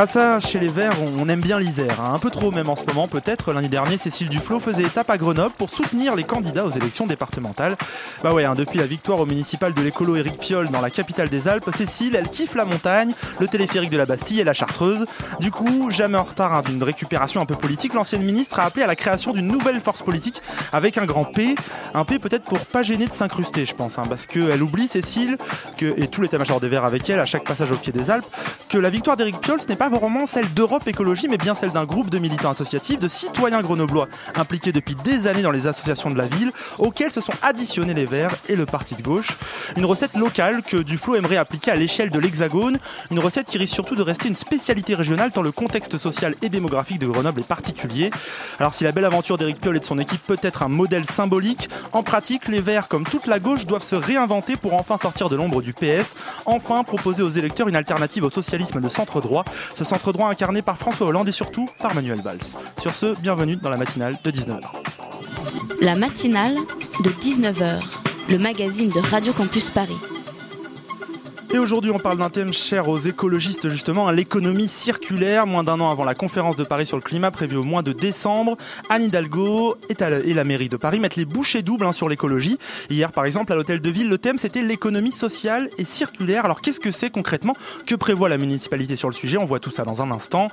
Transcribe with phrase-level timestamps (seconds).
[0.00, 2.12] Ah ça, chez les Verts, on aime bien l'Isère, hein.
[2.14, 3.52] un peu trop même en ce moment peut-être.
[3.52, 7.76] Lundi dernier, Cécile Duflot faisait étape à Grenoble pour soutenir les candidats aux élections départementales.
[8.22, 11.28] Bah ouais, hein, depuis la victoire au municipal de l'écolo Éric Piolle dans la capitale
[11.28, 15.04] des Alpes, Cécile, elle kiffe la montagne, le téléphérique de la Bastille et la Chartreuse.
[15.40, 18.84] Du coup, jamais en retard hein, d'une récupération un peu politique, l'ancienne ministre a appelé
[18.84, 20.40] à la création d'une nouvelle force politique
[20.72, 21.56] avec un grand P.
[21.94, 25.38] Un P peut-être pour pas gêner de s'incruster, je pense, parce qu'elle oublie, Cécile,
[25.80, 28.26] et tout l'état-major des Verts avec elle à chaque passage au pied des Alpes,
[28.68, 31.72] que la victoire d'Éric Piolle, ce n'est pas vraiment celle d'Europe Écologie, mais bien celle
[31.72, 36.10] d'un groupe de militants associatifs, de citoyens grenoblois impliqués depuis des années dans les associations
[36.10, 39.36] de la ville, auxquels se sont additionnés les Verts et le parti de gauche.
[39.76, 42.78] Une recette locale que Duflo aimerait appliquer à l'échelle de l'Hexagone,
[43.10, 46.48] une recette qui risque surtout de rester une spécialité régionale tant le contexte social et
[46.48, 48.10] démographique de Grenoble est particulier.
[48.58, 51.04] Alors si la belle aventure d'Éric Piolle et de son équipe peut être un modèle
[51.04, 55.28] symbolique, en pratique, les Verts, comme toute la gauche, doivent se réinventer pour enfin sortir
[55.28, 56.14] de l'ombre du PS,
[56.46, 59.44] enfin proposer aux électeurs une alternative au socialisme de centre droit,
[59.78, 62.40] ce centre droit incarné par François Hollande et surtout par Manuel Valls.
[62.80, 64.58] Sur ce, bienvenue dans la matinale de 19h.
[65.80, 66.56] La matinale
[67.04, 67.80] de 19h,
[68.28, 69.94] le magazine de Radio Campus Paris.
[71.50, 75.46] Et aujourd'hui, on parle d'un thème cher aux écologistes, justement, l'économie circulaire.
[75.46, 77.92] Moins d'un an avant la conférence de Paris sur le climat, prévue au mois de
[77.92, 78.58] décembre,
[78.90, 82.58] Anne Hidalgo et la, mairie de Paris mettent les bouchées doubles hein, sur l'écologie.
[82.90, 86.44] Hier, par exemple, à l'hôtel de ville, le thème c'était l'économie sociale et circulaire.
[86.44, 87.56] Alors, qu'est-ce que c'est concrètement?
[87.86, 89.38] Que prévoit la municipalité sur le sujet?
[89.38, 90.48] On voit tout ça dans un instant.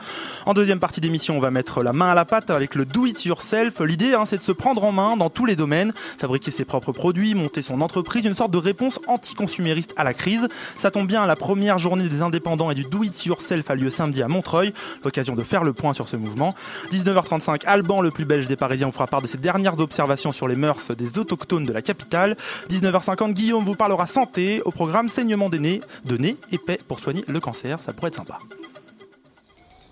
[0.45, 3.05] En deuxième partie d'émission, on va mettre la main à la pâte avec le do
[3.05, 3.81] it yourself.
[3.81, 6.93] L'idée, hein, c'est de se prendre en main dans tous les domaines, fabriquer ses propres
[6.93, 10.47] produits, monter son entreprise, une sorte de réponse anticonsumériste à la crise.
[10.91, 14.21] Tombe bien, la première journée des indépendants et du Do It Yourself a lieu samedi
[14.21, 14.73] à Montreuil.
[15.03, 16.55] L'occasion de faire le point sur ce mouvement.
[16.91, 20.47] 19h35, Alban, le plus belge des Parisiens, vous fera part de ses dernières observations sur
[20.47, 22.35] les mœurs des autochtones de la capitale.
[22.69, 24.61] 19h50, Guillaume vous parlera santé.
[24.63, 27.81] Au programme saignement des nez, de nez épais pour soigner le cancer.
[27.81, 28.39] Ça pourrait être sympa.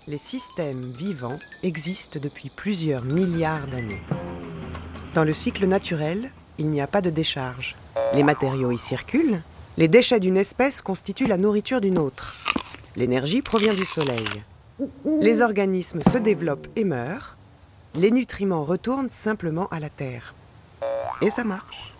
[0.06, 4.02] Les systèmes vivants existent depuis plusieurs milliards d'années.
[5.14, 7.74] Dans le cycle naturel, il n'y a pas de décharge.
[8.12, 9.40] Les matériaux y circulent,
[9.76, 12.36] les déchets d'une espèce constituent la nourriture d'une autre.
[12.96, 14.26] L'énergie provient du soleil.
[15.20, 17.36] Les organismes se développent et meurent.
[17.94, 20.34] Les nutriments retournent simplement à la terre.
[21.20, 21.93] Et ça marche.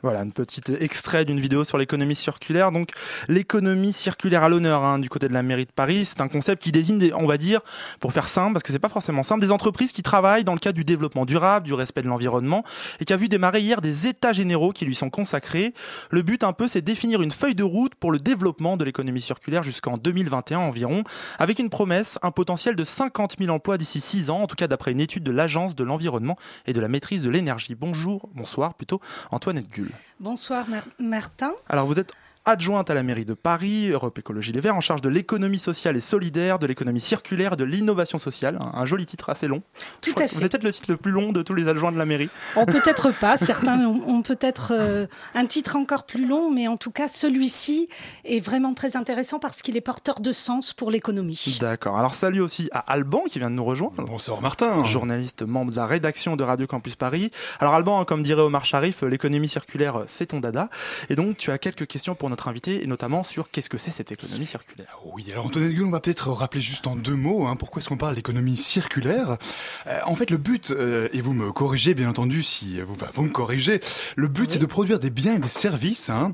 [0.00, 2.70] Voilà, un petit extrait d'une vidéo sur l'économie circulaire.
[2.70, 2.90] Donc,
[3.26, 6.62] l'économie circulaire à l'honneur hein, du côté de la mairie de Paris, c'est un concept
[6.62, 7.62] qui désigne, des, on va dire,
[7.98, 10.60] pour faire simple, parce que c'est pas forcément simple, des entreprises qui travaillent dans le
[10.60, 12.62] cadre du développement durable, du respect de l'environnement,
[13.00, 15.74] et qui a vu démarrer hier des états généraux qui lui sont consacrés.
[16.10, 19.20] Le but, un peu, c'est définir une feuille de route pour le développement de l'économie
[19.20, 21.02] circulaire jusqu'en 2021 environ,
[21.40, 24.68] avec une promesse, un potentiel de 50 000 emplois d'ici 6 ans, en tout cas
[24.68, 26.36] d'après une étude de l'Agence de l'environnement
[26.66, 27.74] et de la maîtrise de l'énergie.
[27.74, 29.00] Bonjour, bonsoir plutôt,
[29.32, 29.87] Antoinette Gull.
[30.20, 31.52] Bonsoir Mar- Martin.
[31.68, 32.12] Alors vous êtes
[32.48, 35.98] adjointe à la mairie de Paris, Europe Écologie Les Verts, en charge de l'économie sociale
[35.98, 38.58] et solidaire, de l'économie circulaire et de l'innovation sociale.
[38.58, 39.62] Un, un joli titre assez long.
[40.00, 40.46] Tout à que Vous fait.
[40.46, 42.30] êtes peut-être le titre le plus long de tous les adjoints de la mairie.
[42.56, 46.78] On peut-être pas, certains ont, ont peut-être euh, un titre encore plus long, mais en
[46.78, 47.88] tout cas celui-ci
[48.24, 51.58] est vraiment très intéressant parce qu'il est porteur de sens pour l'économie.
[51.60, 51.98] D'accord.
[51.98, 54.02] Alors salut aussi à Alban qui vient de nous rejoindre.
[54.06, 54.86] Bonsoir Martin.
[54.86, 57.30] Journaliste, membre de la rédaction de Radio Campus Paris.
[57.60, 60.70] Alors Alban, hein, comme dirait Omar Sharif, l'économie circulaire, c'est ton dada.
[61.10, 63.90] Et donc tu as quelques questions pour notre invité, et notamment sur qu'est-ce que c'est
[63.90, 64.98] cette économie circulaire.
[65.12, 67.88] Oui, alors Antoine Gull, on va peut-être rappeler juste en deux mots hein, pourquoi est-ce
[67.88, 69.38] qu'on parle d'économie circulaire?
[69.86, 73.08] Euh, en fait, le but, euh, et vous me corrigez bien entendu si vous, enfin,
[73.12, 73.80] vous me corrigez,
[74.14, 76.10] le but c'est de produire des biens et des services.
[76.10, 76.32] Hein,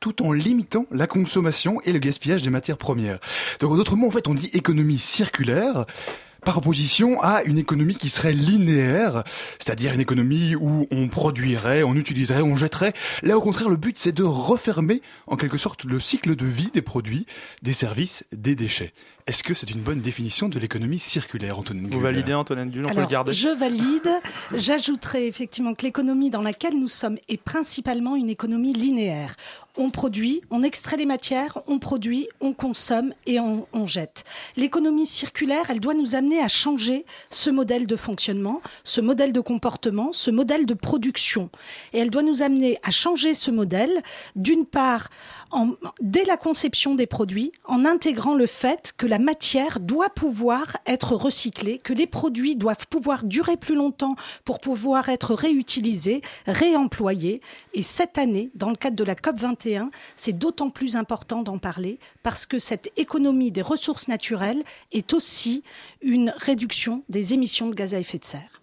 [0.00, 3.20] tout en limitant la consommation et le gaspillage des matières premières.
[3.60, 5.86] Donc, en d'autres mots, en fait, on dit économie circulaire
[6.44, 9.24] par opposition à une économie qui serait linéaire,
[9.58, 12.92] c'est-à-dire une économie où on produirait, on utiliserait, on jetterait.
[13.22, 16.70] Là, au contraire, le but, c'est de refermer, en quelque sorte, le cycle de vie
[16.72, 17.26] des produits,
[17.62, 18.92] des services, des déchets.
[19.28, 22.92] Est-ce que c'est une bonne définition de l'économie circulaire, Antoine Vous validez, Antoine Gull, on
[22.92, 24.10] peut le garder Je valide.
[24.52, 29.36] J'ajouterai effectivement que l'économie dans laquelle nous sommes est principalement une économie linéaire
[29.78, 34.24] on produit, on extrait les matières, on produit, on consomme et on, jette.
[34.56, 39.40] L'économie circulaire, elle doit nous amener à changer ce modèle de fonctionnement, ce modèle de
[39.40, 41.50] comportement, ce modèle de production.
[41.92, 44.02] Et elle doit nous amener à changer ce modèle,
[44.36, 45.08] d'une part,
[46.00, 51.14] dès la conception des produits, en intégrant le fait que la matière doit pouvoir être
[51.14, 57.40] recyclée, que les produits doivent pouvoir durer plus longtemps pour pouvoir être réutilisés, réemployés.
[57.74, 61.58] Et cette année, dans le cadre de la COP 21, c'est d'autant plus important d'en
[61.58, 64.62] parler parce que cette économie des ressources naturelles
[64.92, 65.62] est aussi
[66.00, 68.61] une réduction des émissions de gaz à effet de serre.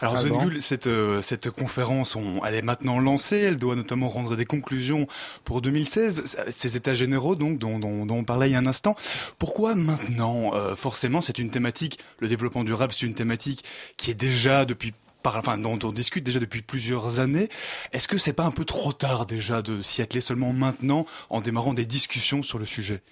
[0.00, 2.16] Alors, ah cette, euh, cette conférence,
[2.46, 3.38] elle est maintenant lancée.
[3.38, 5.06] Elle doit notamment rendre des conclusions
[5.44, 6.36] pour 2016.
[6.50, 8.94] Ces états généraux, donc, dont, on parlait il y a un instant.
[9.38, 13.64] Pourquoi maintenant euh, Forcément, c'est une thématique, le développement durable, c'est une thématique
[13.96, 14.94] qui est déjà depuis
[15.24, 17.48] enfin, dont on discute déjà depuis plusieurs années.
[17.92, 21.40] Est-ce que c'est pas un peu trop tard déjà de s'y atteler seulement maintenant en
[21.40, 23.02] démarrant des discussions sur le sujet?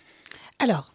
[0.59, 0.93] Alors,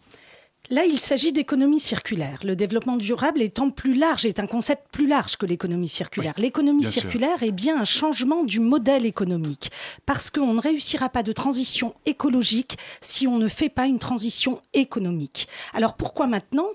[0.70, 2.38] Là, il s'agit d'économie circulaire.
[2.42, 6.32] Le développement durable étant plus large, est un concept plus large que l'économie circulaire.
[6.38, 9.70] l'économie circulaire est bien un changement du modèle économique,
[10.06, 14.62] parce qu'on ne réussira pas de transition écologique si on ne fait pas une transition
[14.72, 15.48] économique.
[15.74, 16.68] Alors pourquoi maintenant?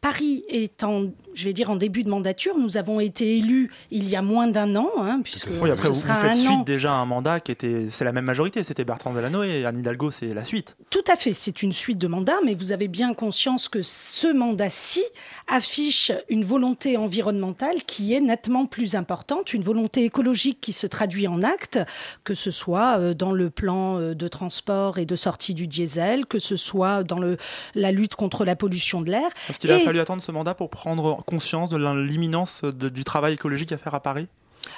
[0.00, 1.04] Paris est en,
[1.36, 4.48] je vais dire en début de mandature, nous avons été élus il y a moins
[4.48, 7.40] d'un an, hein, puisque oui, après, ce vous, sera vous faites suite déjà un mandat
[7.40, 10.76] qui était, c'est la même majorité, c'était Bertrand Delano et Anne Hidalgo, c'est la suite.
[10.88, 14.32] Tout à fait, c'est une suite de mandats, mais vous avez bien conscience que ce
[14.32, 15.02] mandat-ci
[15.46, 21.28] affiche une volonté environnementale qui est nettement plus importante, une volonté écologique qui se traduit
[21.28, 21.78] en actes,
[22.24, 26.24] que ce soit euh, dans le plan euh, de transport et de sortie du diesel,
[26.24, 27.36] que ce soit dans le,
[27.74, 29.28] la lutte contre la pollution de l'air.
[29.50, 33.72] Est-ce qu'il a fallu attendre ce mandat pour prendre conscience de l'imminence du travail écologique
[33.72, 34.28] à faire à Paris?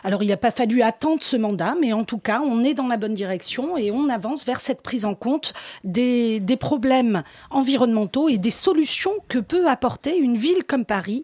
[0.05, 2.87] Alors il n'a pas fallu attendre ce mandat, mais en tout cas, on est dans
[2.87, 5.55] la bonne direction et on avance vers cette prise en compte
[5.85, 11.23] des, problèmes environnementaux et des solutions que peut apporter une ville comme Paris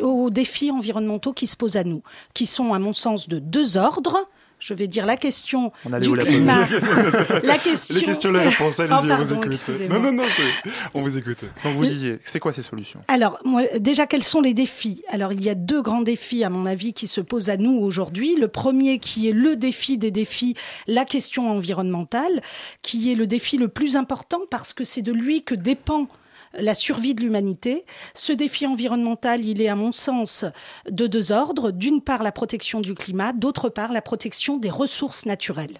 [0.00, 2.02] aux défis environnementaux qui se posent à nous,
[2.32, 4.28] qui sont à mon sens de deux ordres
[4.62, 6.66] je vais dire la question on du la climat.
[7.42, 7.96] la question.
[7.96, 9.70] Les questions, les réponses, allez-y, oh, on vous écoute.
[9.90, 10.22] Non, non, non,
[10.94, 11.38] on vous écoute.
[11.64, 13.00] Donc vous disiez, c'est quoi ces solutions?
[13.08, 15.02] Alors, moi, déjà, quels sont les défis?
[15.08, 17.76] Alors, il y a deux grands défis, à mon avis, qui se posent à nous
[17.76, 18.36] aujourd'hui.
[18.36, 20.54] Le premier, qui est le défi des défis,
[20.86, 22.40] la question environnementale,
[22.82, 26.06] qui est le défi le plus important parce que c'est de lui que dépend
[26.54, 27.84] la survie de l'humanité.
[28.14, 30.44] Ce défi environnemental, il est à mon sens
[30.90, 31.70] de deux ordres.
[31.70, 35.78] D'une part, la protection du climat, d'autre part, la protection des ressources naturelles.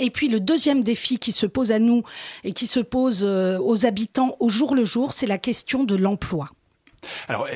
[0.00, 2.02] Et puis le deuxième défi qui se pose à nous
[2.44, 5.96] et qui se pose euh, aux habitants au jour le jour, c'est la question de
[5.96, 6.50] l'emploi.
[7.28, 7.46] Alors,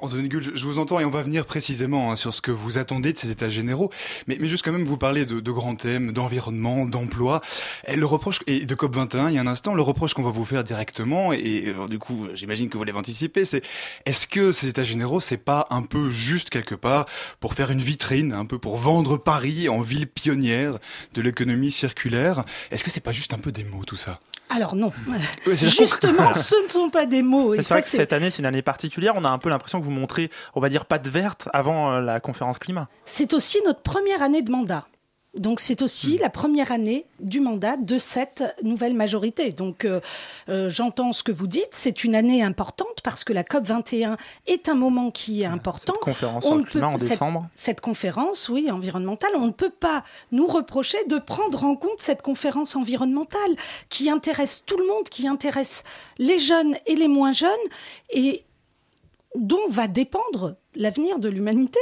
[0.00, 2.78] Anthony Gull, je vous entends et on va venir précisément hein, sur ce que vous
[2.78, 3.90] attendez de ces états généraux.
[4.26, 7.40] Mais, juste quand même, vous parlez de, grands thèmes, d'environnement, d'emploi.
[7.92, 10.44] Le reproche, et de COP21, il y a un instant, le reproche qu'on va vous
[10.44, 13.62] faire directement, et du coup, j'imagine que vous l'avez anticipé, c'est
[14.06, 17.06] est-ce que ces états généraux, c'est pas un peu juste quelque part
[17.40, 20.78] pour faire une vitrine, un peu pour vendre Paris en ville pionnière
[21.14, 22.44] de l'économie circulaire?
[22.70, 24.20] Est-ce que c'est pas juste un peu des mots tout ça?
[24.54, 24.92] Alors non.
[25.46, 27.54] Justement, ce ne sont pas des mots.
[27.56, 29.14] C'est vrai que cette année, c'est une année particulière.
[29.16, 32.00] On a un peu l'impression que vous montrez, on va dire, patte verte avant euh,
[32.00, 32.88] la conférence climat.
[33.04, 34.84] C'est aussi notre première année de mandat.
[35.34, 36.20] Donc c'est aussi hmm.
[36.20, 39.48] la première année du mandat de cette nouvelle majorité.
[39.48, 40.00] Donc euh,
[40.50, 44.18] euh, j'entends ce que vous dites, c'est une année importante parce que la COP 21
[44.46, 45.94] est un moment qui est important.
[45.94, 47.46] Cette conférence on climat en décembre.
[47.54, 52.20] Cette, conférence, oui, environnementale, on ne peut pas nous reprocher de prendre en compte cette
[52.20, 53.56] conférence environnementale
[53.88, 55.84] qui intéresse tout le monde, qui intéresse
[56.18, 57.50] les jeunes et les moins jeunes
[58.10, 58.44] et
[59.34, 61.80] dont va dépendre l'avenir de l'humanité.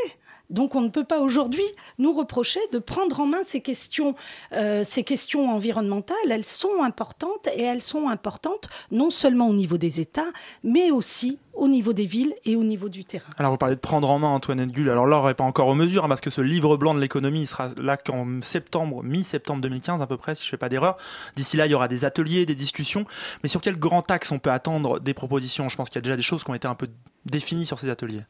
[0.50, 1.64] Donc on ne peut pas aujourd'hui
[1.98, 4.14] nous reprocher de prendre en main ces questions,
[4.52, 6.16] euh, ces questions environnementales.
[6.28, 10.30] Elles sont importantes et elles sont importantes non seulement au niveau des États,
[10.64, 13.28] mais aussi au niveau des villes et au niveau du terrain.
[13.36, 14.88] Alors vous parlez de prendre en main Antoinette Gull.
[14.88, 17.46] Alors l'or n'est pas encore aux mesures hein, parce que ce livre blanc de l'économie
[17.46, 20.96] sera là qu'en septembre, mi-septembre 2015 à peu près, si je ne fais pas d'erreur.
[21.36, 23.04] D'ici là, il y aura des ateliers, des discussions.
[23.42, 25.68] Mais sur quel grand axe on peut attendre des propositions?
[25.68, 26.88] Je pense qu'il y a déjà des choses qui ont été un peu
[27.26, 28.22] définies sur ces ateliers.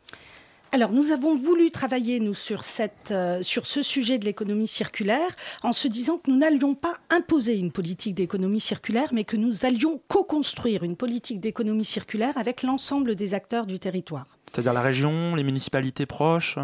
[0.72, 5.34] Alors, nous avons voulu travailler, nous, sur, cette, euh, sur ce sujet de l'économie circulaire
[5.64, 9.64] en se disant que nous n'allions pas imposer une politique d'économie circulaire, mais que nous
[9.66, 14.26] allions co-construire une politique d'économie circulaire avec l'ensemble des acteurs du territoire.
[14.52, 16.56] C'est-à-dire la région, les municipalités proches?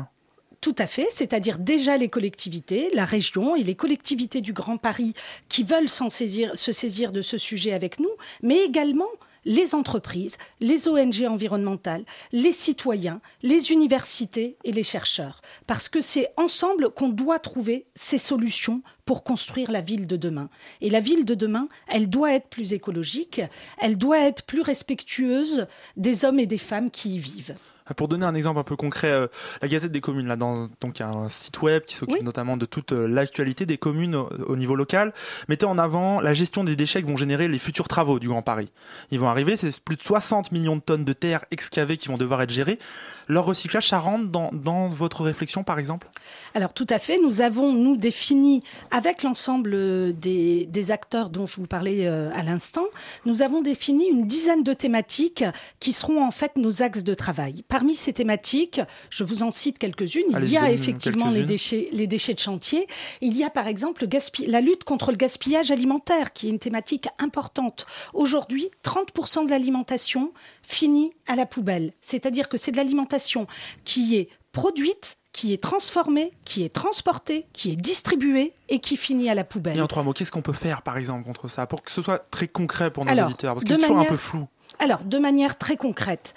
[0.61, 5.15] Tout à fait, c'est-à-dire déjà les collectivités, la région et les collectivités du Grand Paris
[5.49, 8.11] qui veulent saisir, se saisir de ce sujet avec nous,
[8.43, 9.09] mais également
[9.47, 15.41] les entreprises, les ONG environnementales, les citoyens, les universités et les chercheurs.
[15.67, 20.51] Parce que c'est ensemble qu'on doit trouver ces solutions pour construire la ville de demain.
[20.83, 23.41] Et la ville de demain, elle doit être plus écologique,
[23.79, 27.55] elle doit être plus respectueuse des hommes et des femmes qui y vivent.
[27.95, 29.29] Pour donner un exemple un peu concret, euh,
[29.63, 32.23] la Gazette des communes, là, dans, donc il y a un site web qui s'occupe
[32.23, 35.13] notamment de toute euh, l'actualité des communes au, au, niveau local,
[35.49, 38.43] mettait en avant la gestion des déchets que vont générer les futurs travaux du Grand
[38.43, 38.73] Paris.
[39.13, 42.17] Ils vont arriver, c'est plus de 60 millions de tonnes de terre excavées qui vont
[42.17, 42.81] devoir être gérées.
[43.29, 46.09] Leur recyclage, ça rentre dans, dans votre réflexion, par exemple?
[46.55, 48.65] Alors tout à fait, nous avons, nous, défini,
[48.97, 52.87] avec l'ensemble des, des, acteurs dont je vous parlais euh, à l'instant,
[53.26, 55.45] nous avons défini une dizaine de thématiques
[55.81, 59.79] qui seront en fait nos axes de travail parmi ces thématiques, je vous en cite
[59.79, 60.35] quelques-unes.
[60.41, 62.87] Il y a effectivement les déchets, les déchets de chantier.
[63.21, 66.59] Il y a par exemple le la lutte contre le gaspillage alimentaire, qui est une
[66.59, 67.85] thématique importante.
[68.15, 71.93] Aujourd'hui, 30% de l'alimentation finit à la poubelle.
[72.00, 73.47] C'est-à-dire que c'est de l'alimentation
[73.85, 79.28] qui est produite qui est transformée, qui est transportée, qui est distribuée et qui finit
[79.28, 79.76] à la poubelle.
[79.76, 82.00] Et en trois mots, qu'est-ce qu'on peut faire par exemple contre ça pour que ce
[82.00, 84.49] soit très concret pour nos Alors, auditeurs Parce que c'est toujours un peu flou.
[84.78, 86.35] Alors, de manière très concrète,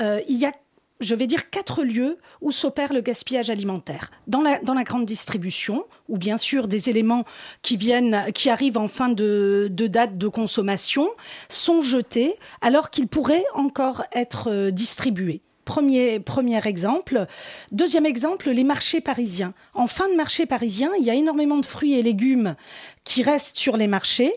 [0.00, 0.52] euh, il y a
[0.98, 4.12] je vais dire, quatre lieux où s'opère le gaspillage alimentaire.
[4.28, 7.24] Dans la, dans la grande distribution, où bien sûr des éléments
[7.60, 11.08] qui viennent, qui arrivent en fin de, de date de consommation
[11.48, 15.42] sont jetés alors qu'ils pourraient encore être euh, distribués.
[15.64, 16.20] Premier,
[16.64, 17.26] exemple.
[17.70, 19.54] Deuxième exemple, les marchés parisiens.
[19.74, 22.56] En fin de marché parisien, il y a énormément de fruits et légumes
[23.04, 24.32] qui restent sur les marchés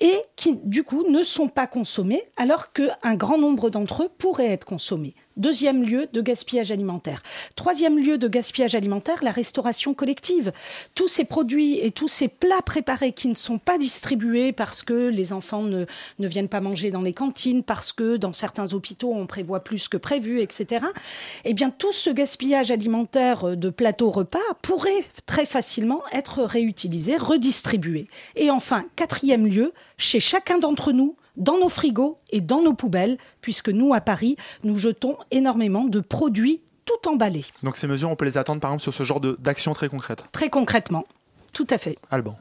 [0.00, 4.52] et qui, du coup, ne sont pas consommés alors qu'un grand nombre d'entre eux pourraient
[4.52, 5.14] être consommés.
[5.36, 7.22] Deuxième lieu de gaspillage alimentaire.
[7.56, 10.50] Troisième lieu de gaspillage alimentaire, la restauration collective.
[10.94, 15.08] Tous ces produits et tous ces plats préparés qui ne sont pas distribués parce que
[15.08, 15.84] les enfants ne,
[16.18, 19.88] ne viennent pas manger dans les cantines, parce que dans certains hôpitaux on prévoit plus
[19.88, 20.86] que prévu, etc.
[21.44, 28.08] Eh bien, tout ce gaspillage alimentaire de plateau repas pourrait très facilement être réutilisé, redistribué.
[28.36, 33.18] Et enfin, quatrième lieu, chez chacun d'entre nous, dans nos frigos et dans nos poubelles,
[33.40, 37.44] puisque nous, à Paris, nous jetons énormément de produits tout emballés.
[37.62, 40.24] Donc ces mesures, on peut les attendre par exemple sur ce genre d'actions très concrètes
[40.32, 41.04] Très concrètement,
[41.52, 41.98] tout à fait.
[42.10, 42.38] Alban.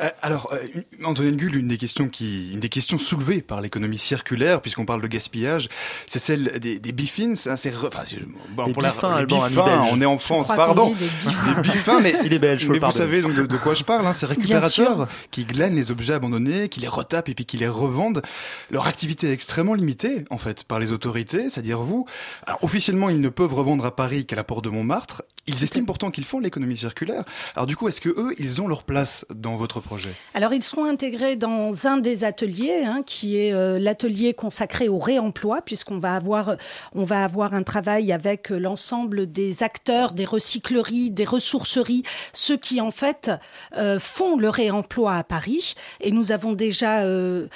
[0.00, 3.98] Euh, alors, euh, Antoine Gull, une des questions qui, une des questions soulevées par l'économie
[3.98, 5.68] circulaire, puisqu'on parle de gaspillage,
[6.06, 7.34] c'est celle des, des bifins.
[7.46, 8.04] Hein, c'est enfin,
[8.50, 10.94] bon, pour bifins, la, bifins, bifins on est en France, pardon.
[10.94, 11.54] Des bifins.
[11.54, 12.68] des bifins, mais il est belge.
[12.68, 14.06] Mais vous savez donc de, de, quoi je parle.
[14.06, 17.68] Hein, ces récupérateurs qui glanent les objets abandonnés, qui les retapent et puis qui les
[17.68, 18.22] revendent.
[18.70, 22.06] Leur activité est extrêmement limitée, en fait, par les autorités, c'est-à-dire vous.
[22.46, 25.22] Alors, officiellement, ils ne peuvent revendre à Paris qu'à la porte de Montmartre.
[25.46, 27.24] Ils estiment pourtant qu'ils font l'économie circulaire.
[27.54, 30.10] Alors du coup, est-ce que eux, ils ont leur place dans votre projet?
[30.34, 34.98] Alors ils seront intégrés dans un des ateliers, hein, qui est euh, l'atelier consacré au
[34.98, 36.56] réemploi, puisqu'on va avoir,
[36.94, 42.80] on va avoir un travail avec l'ensemble des acteurs, des recycleries, des ressourceries, ceux qui
[42.80, 43.30] en fait
[43.76, 45.74] euh, font le réemploi à Paris.
[46.00, 47.48] Et nous avons déjà euh,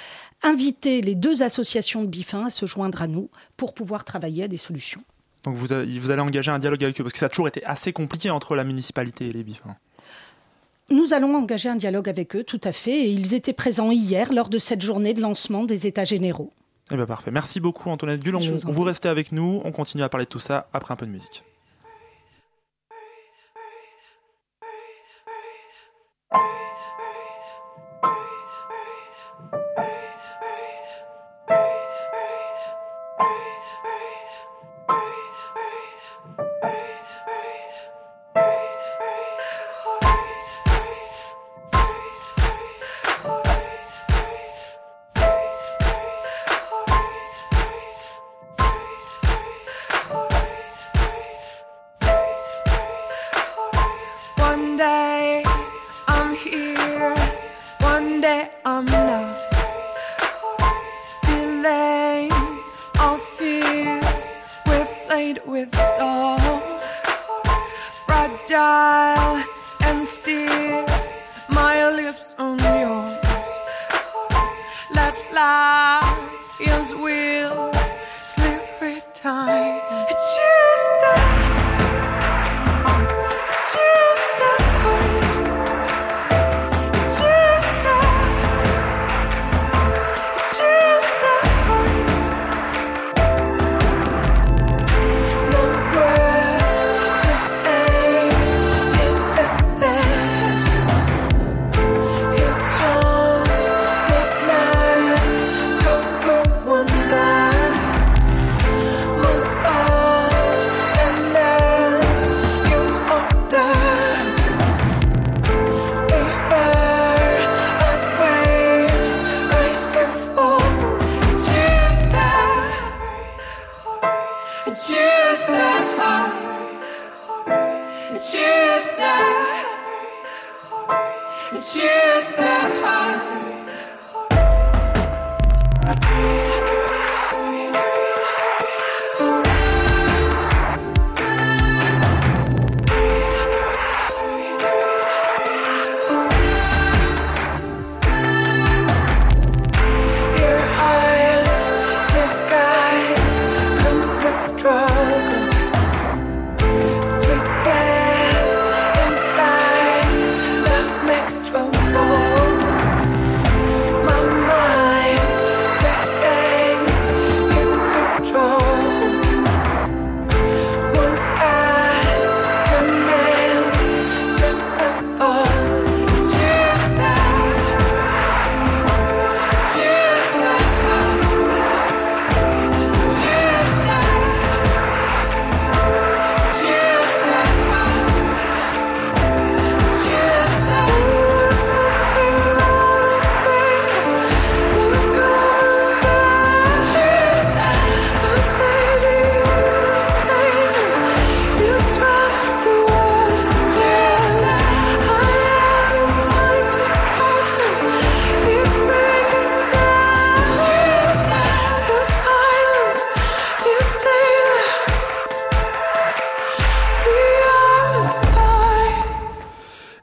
[0.43, 4.47] invité les deux associations de bifins à se joindre à nous pour pouvoir travailler à
[4.47, 5.01] des solutions.
[5.45, 7.63] Donc vous, vous, allez engager un dialogue avec eux, parce que ça a toujours été
[7.65, 9.75] assez compliqué entre la municipalité et les bifins.
[10.89, 14.33] Nous allons engager un dialogue avec eux, tout à fait, et ils étaient présents hier
[14.33, 16.51] lors de cette journée de lancement des États généraux.
[16.91, 17.31] Eh bien parfait.
[17.31, 18.35] Merci beaucoup Antoinette Gull.
[18.35, 20.93] On, vous, on vous restez avec nous, on continue à parler de tout ça après
[20.93, 21.43] un peu de musique.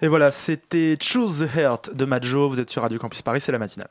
[0.03, 2.49] Et voilà, c'était Choose the Heart de Majo.
[2.49, 3.89] Vous êtes sur Radio Campus Paris, c'est la matinale.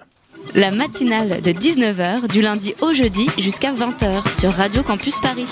[0.55, 5.47] La matinale de 19h du lundi au jeudi jusqu'à 20h sur Radio Campus Paris.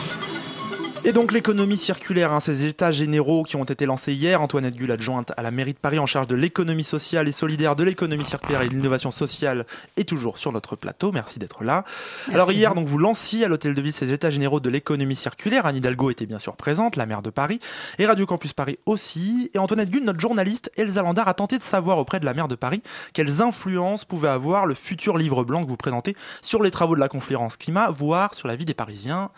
[1.06, 4.92] Et donc l'économie circulaire, hein, ces états généraux qui ont été lancés hier, Antoinette Gull,
[4.92, 8.26] adjointe à la mairie de Paris en charge de l'économie sociale et solidaire, de l'économie
[8.26, 9.66] circulaire et de l'innovation sociale,
[9.96, 11.14] est toujours sur notre plateau.
[11.14, 11.86] Merci d'être là.
[12.34, 15.66] Alors hier, donc vous lanciez à l'hôtel de ville ces états généraux de l'économie circulaire.
[15.66, 17.62] Anne Hidalgo était bien sûr présente, la maire de Paris,
[17.98, 19.50] et Radio Campus Paris aussi.
[19.54, 22.50] Et Antoinette Gull, notre journaliste Elsa Landard, a tenté de savoir auprès de la maire
[22.50, 26.72] de Paris quelles influences pouvait avoir le futur livre blanc que vous présentez sur les
[26.72, 29.32] travaux de la conférence climat, voire sur la vie des Parisiens.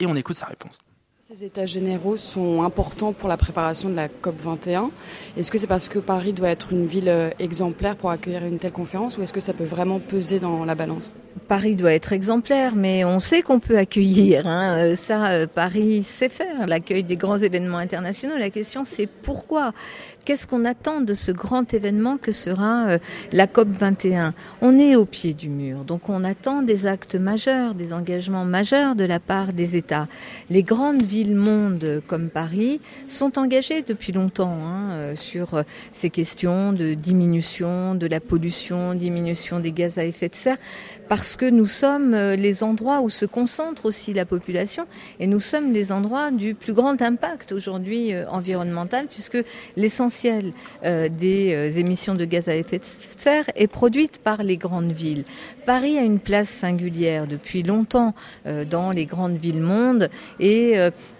[0.00, 0.78] Et on écoute sa réponse.
[1.30, 4.90] Ces états généraux sont importants pour la préparation de la COP 21.
[5.36, 8.56] Est-ce que c'est parce que Paris doit être une ville euh, exemplaire pour accueillir une
[8.56, 11.14] telle conférence ou est-ce que ça peut vraiment peser dans la balance?
[11.46, 14.46] Paris doit être exemplaire, mais on sait qu'on peut accueillir.
[14.46, 14.78] Hein.
[14.78, 18.38] Euh, ça, euh, Paris sait faire l'accueil des grands événements internationaux.
[18.38, 19.72] La question, c'est pourquoi?
[20.28, 22.98] Qu'est-ce qu'on attend de ce grand événement que sera
[23.32, 27.74] la COP 21 On est au pied du mur, donc on attend des actes majeurs,
[27.74, 30.06] des engagements majeurs de la part des États.
[30.50, 35.62] Les grandes villes villes-monde comme Paris sont engagés depuis longtemps hein, euh, sur euh,
[35.92, 40.58] ces questions de diminution de la pollution, diminution des gaz à effet de serre,
[41.08, 44.86] parce que nous sommes euh, les endroits où se concentre aussi la population
[45.20, 49.38] et nous sommes les endroits du plus grand impact aujourd'hui environnemental, puisque
[49.76, 55.24] l'essentiel des émissions de gaz à effet de serre est produite par les grandes villes.
[55.66, 58.14] Paris a une place singulière depuis longtemps
[58.70, 60.76] dans les grandes villes monde et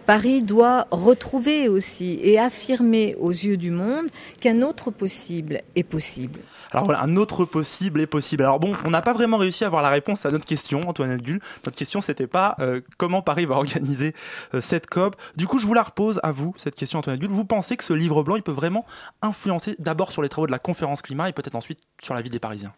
[0.07, 4.07] Paris doit retrouver aussi et affirmer aux yeux du monde
[4.41, 6.41] qu'un autre possible est possible.
[6.73, 8.43] Alors voilà, un autre possible est possible.
[8.43, 11.17] Alors bon, on n'a pas vraiment réussi à avoir la réponse à notre question, Antoine
[11.17, 11.41] Gull.
[11.65, 14.15] Notre question, c'était pas euh, comment Paris va organiser
[14.55, 15.17] euh, cette COP.
[15.37, 17.31] Du coup, je vous la repose à vous, cette question, Antoine Gull.
[17.31, 18.85] Vous pensez que ce livre blanc, il peut vraiment
[19.23, 22.31] influencer d'abord sur les travaux de la conférence climat et peut-être ensuite sur la vie
[22.31, 22.73] des Parisiens?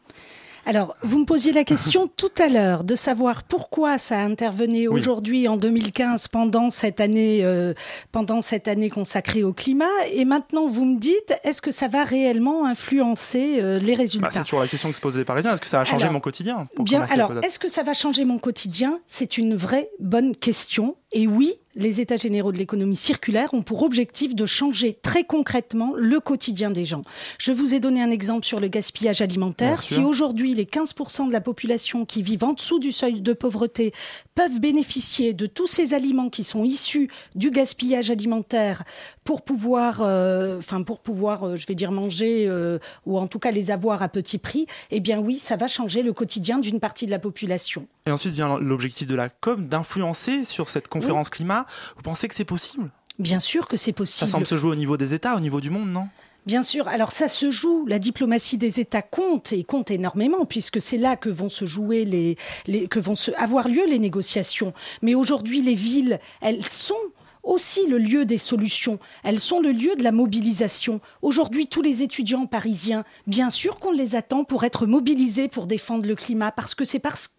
[0.66, 5.48] Alors, vous me posiez la question tout à l'heure de savoir pourquoi ça intervenait aujourd'hui
[5.48, 7.74] en 2015 pendant cette année, euh,
[8.12, 12.04] pendant cette année consacrée au climat, et maintenant vous me dites est-ce que ça va
[12.04, 15.54] réellement influencer euh, les résultats bah, C'est toujours la question que se posent les Parisiens.
[15.54, 16.68] Est-ce que ça va changer mon quotidien?
[16.78, 17.06] Bien.
[17.10, 19.00] Alors, est-ce que ça va changer mon quotidien?
[19.06, 20.96] C'est une vraie bonne question.
[21.12, 25.92] Et oui, les États généraux de l'économie circulaire ont pour objectif de changer très concrètement
[25.96, 27.02] le quotidien des gens.
[27.38, 29.82] Je vous ai donné un exemple sur le gaspillage alimentaire.
[29.82, 33.92] Si aujourd'hui les 15% de la population qui vivent en dessous du seuil de pauvreté
[34.34, 38.84] peuvent bénéficier de tous ces aliments qui sont issus du gaspillage alimentaire
[39.24, 43.38] pour pouvoir, euh, enfin pour pouvoir, euh, je vais dire manger euh, ou en tout
[43.38, 46.80] cas les avoir à petit prix, eh bien oui, ça va changer le quotidien d'une
[46.80, 47.86] partie de la population.
[48.06, 51.66] Et ensuite vient l'objectif de la com d'influencer sur cette conférence climat.
[51.96, 52.90] Vous pensez que c'est possible?
[53.18, 54.28] Bien sûr que c'est possible.
[54.28, 56.08] Ça semble se jouer au niveau des États, au niveau du monde, non?
[56.46, 56.88] Bien sûr.
[56.88, 57.84] Alors ça se joue.
[57.86, 62.06] La diplomatie des États compte et compte énormément puisque c'est là que vont se jouer
[62.06, 64.72] les, les que vont se, avoir lieu les négociations.
[65.02, 66.94] Mais aujourd'hui, les villes, elles sont
[67.42, 68.98] aussi le lieu des solutions.
[69.24, 71.00] Elles sont le lieu de la mobilisation.
[71.22, 76.06] Aujourd'hui, tous les étudiants parisiens, bien sûr qu'on les attend pour être mobilisés pour défendre
[76.06, 77.34] le climat, parce que c'est parce,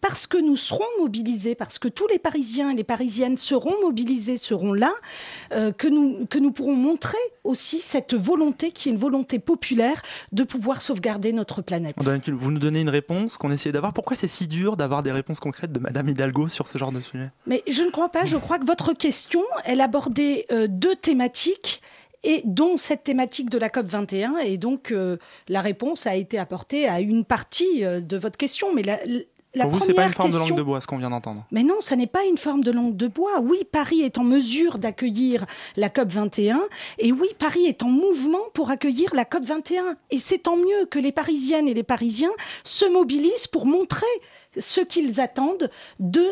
[0.00, 4.36] parce que nous serons mobilisés, parce que tous les Parisiens et les Parisiennes seront mobilisés,
[4.36, 4.92] seront là,
[5.52, 10.02] euh, que, nous, que nous pourrons montrer aussi cette volonté qui est une volonté populaire
[10.32, 11.96] de pouvoir sauvegarder notre planète.
[12.00, 13.92] Vous nous donnez une réponse qu'on essayait d'avoir.
[13.92, 17.00] Pourquoi c'est si dur d'avoir des réponses concrètes de Madame Hidalgo sur ce genre de
[17.00, 17.30] sujet?
[17.46, 18.24] Mais je ne crois pas.
[18.24, 21.82] Je crois que votre question question, elle abordait euh, deux thématiques
[22.22, 25.16] et dont cette thématique de la COP 21 et donc euh,
[25.48, 29.00] la réponse a été apportée à une partie euh, de votre question mais la,
[29.54, 31.44] la Pour vous, c'est pas une forme de langue de bois, ce qu'on vient d'entendre.
[31.50, 33.40] Mais non, ça n'est pas une forme de langue de bois.
[33.40, 35.44] Oui, Paris est en mesure d'accueillir
[35.74, 36.60] la COP 21,
[36.98, 39.96] et oui, Paris est en mouvement pour accueillir la COP 21.
[40.12, 42.30] Et c'est tant mieux que les Parisiennes et les Parisiens
[42.62, 44.06] se mobilisent pour montrer
[44.58, 46.26] ce qu'ils attendent de,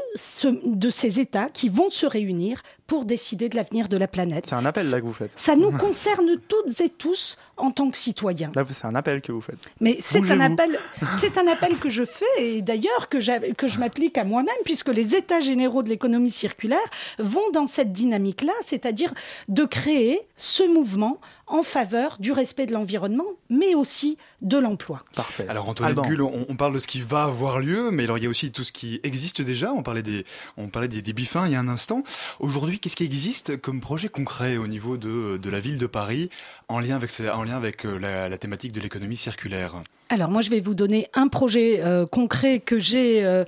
[0.64, 4.46] de ces États qui vont se réunir pour décider de l'avenir de la planète.
[4.48, 5.30] C'est un appel là que vous faites.
[5.36, 8.50] Ça nous concerne toutes et tous en tant que citoyens.
[8.54, 9.58] Là, c'est un appel que vous faites.
[9.80, 10.78] Mais c'est un appel,
[11.18, 14.88] c'est un appel que je fais et d'ailleurs que, que je m'applique à moi-même puisque
[14.88, 16.78] les États généraux de l'économie circulaire
[17.18, 19.12] vont dans cette dynamique-là, c'est-à-dire
[19.48, 25.04] de créer ce mouvement en faveur du respect de l'environnement, mais aussi de l'emploi.
[25.14, 25.46] Parfait.
[25.48, 28.26] Alors Antoine Gull, on, parle de ce qui va avoir lieu, mais alors il y
[28.26, 29.72] a aussi tout ce qui existe déjà.
[29.72, 30.24] On parlait des,
[30.56, 32.02] on parlait des débits fins il y a un instant.
[32.40, 36.30] Aujourd'hui, qu'est-ce qui existe comme projet concret au niveau de, de la ville de Paris
[36.68, 39.76] en lien avec, en lien avec euh, la, la thématique de l'économie circulaire?
[40.08, 43.44] Alors moi je vais vous donner un projet euh, concret que j'ai euh,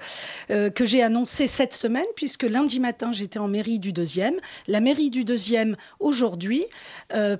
[0.50, 4.34] euh, que j'ai annoncé cette semaine puisque lundi matin j'étais en mairie du deuxième.
[4.66, 6.64] La mairie du deuxième aujourd'hui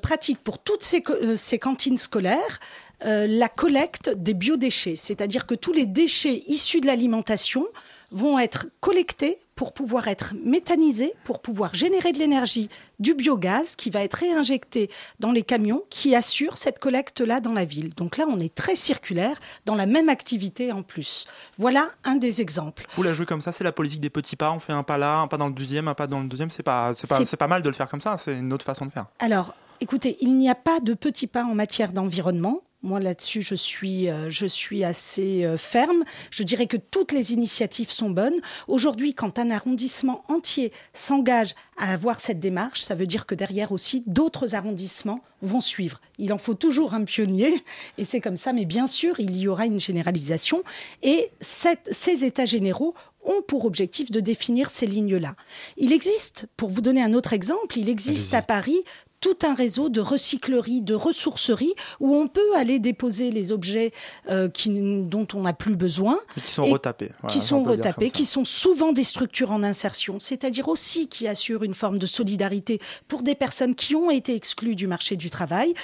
[0.02, 1.02] pratique pour toutes ces,
[1.36, 2.60] ces cantines scolaires
[3.02, 7.66] la collecte des biodéchets, c'est-à-dire que tous les déchets issus de l'alimentation
[8.10, 13.90] vont être collectés pour pouvoir être méthanisés, pour pouvoir générer de l'énergie, du biogaz qui
[13.90, 17.92] va être réinjecté dans les camions qui assurent cette collecte-là dans la ville.
[17.92, 21.26] Donc là, on est très circulaire dans la même activité en plus.
[21.58, 22.86] Voilà un des exemples.
[22.96, 24.50] Vous la jouez comme ça, c'est la politique des petits pas.
[24.50, 26.48] On fait un pas là, un pas dans le deuxième, un pas dans le deuxième.
[26.48, 28.16] C'est pas, c'est pas, pas mal de le faire comme ça.
[28.16, 29.08] C'est une autre façon de faire.
[29.18, 32.62] Alors, écoutez, il n'y a pas de petits pas en matière d'environnement.
[32.82, 36.02] Moi, là-dessus, je suis, euh, je suis assez euh, ferme.
[36.30, 38.40] Je dirais que toutes les initiatives sont bonnes.
[38.68, 43.70] Aujourd'hui, quand un arrondissement entier s'engage à avoir cette démarche, ça veut dire que derrière
[43.72, 46.00] aussi, d'autres arrondissements vont suivre.
[46.18, 47.62] Il en faut toujours un pionnier,
[47.98, 48.54] et c'est comme ça.
[48.54, 50.62] Mais bien sûr, il y aura une généralisation.
[51.02, 55.34] Et cette- ces États généraux ont pour objectif de définir ces lignes-là.
[55.76, 58.78] Il existe, pour vous donner un autre exemple, il existe à Paris
[59.20, 63.92] tout un réseau de recycleries, de ressourceries, où on peut aller déposer les objets
[64.28, 66.18] euh, qui, dont on n'a plus besoin.
[66.36, 67.10] Et qui sont Et retapés.
[67.20, 71.28] Voilà, qui on sont retapés, qui sont souvent des structures en insertion, c'est-à-dire aussi qui
[71.28, 75.30] assurent une forme de solidarité pour des personnes qui ont été exclues du marché du
[75.30, 75.74] travail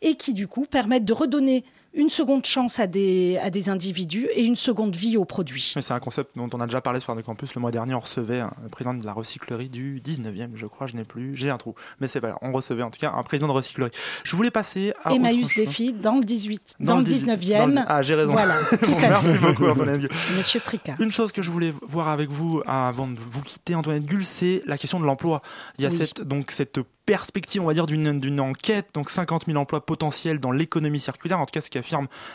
[0.00, 4.26] et qui, du coup, permettent de redonner une seconde chance à des, à des individus
[4.34, 5.74] et une seconde vie aux produits.
[5.80, 7.54] C'est un concept dont on a déjà parlé sur Radio Campus.
[7.54, 10.96] Le mois dernier, on recevait un président de la recyclerie du 19e, je crois, je
[10.96, 11.74] n'ai plus, j'ai un trou.
[12.00, 13.90] Mais c'est pas grave, on recevait en tout cas un président de recyclerie.
[14.24, 15.12] Je voulais passer à.
[15.12, 15.54] Emmaüs.
[15.54, 17.58] Défi dans le 18, dans, le 18, 19e.
[17.58, 18.32] dans le- Ah, j'ai raison.
[18.32, 20.10] Voilà, tout Bon, Merci beaucoup, Antoinette Gull.
[20.36, 21.00] Monsieur Tricard.
[21.00, 24.62] Une chose que je voulais voir avec vous avant de vous quitter, Antoinette Gull, c'est
[24.66, 25.42] la question de l'emploi.
[25.78, 25.96] Il y a Oui.
[25.96, 30.50] cette, donc, cette perspective, on va dire, d'une enquête, donc 50 000 emplois potentiels dans
[30.52, 31.68] l'économie circulaire, en tout cas ce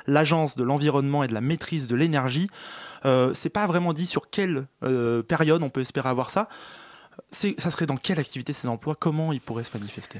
[0.07, 2.49] l'Agence de l'environnement et de la maîtrise de l'énergie.
[3.05, 6.49] Euh, c'est pas vraiment dit sur quelle euh, période on peut espérer avoir ça.
[7.31, 8.95] Ça serait dans quelle activité ces emplois?
[8.95, 10.19] Comment ils pourraient se manifester?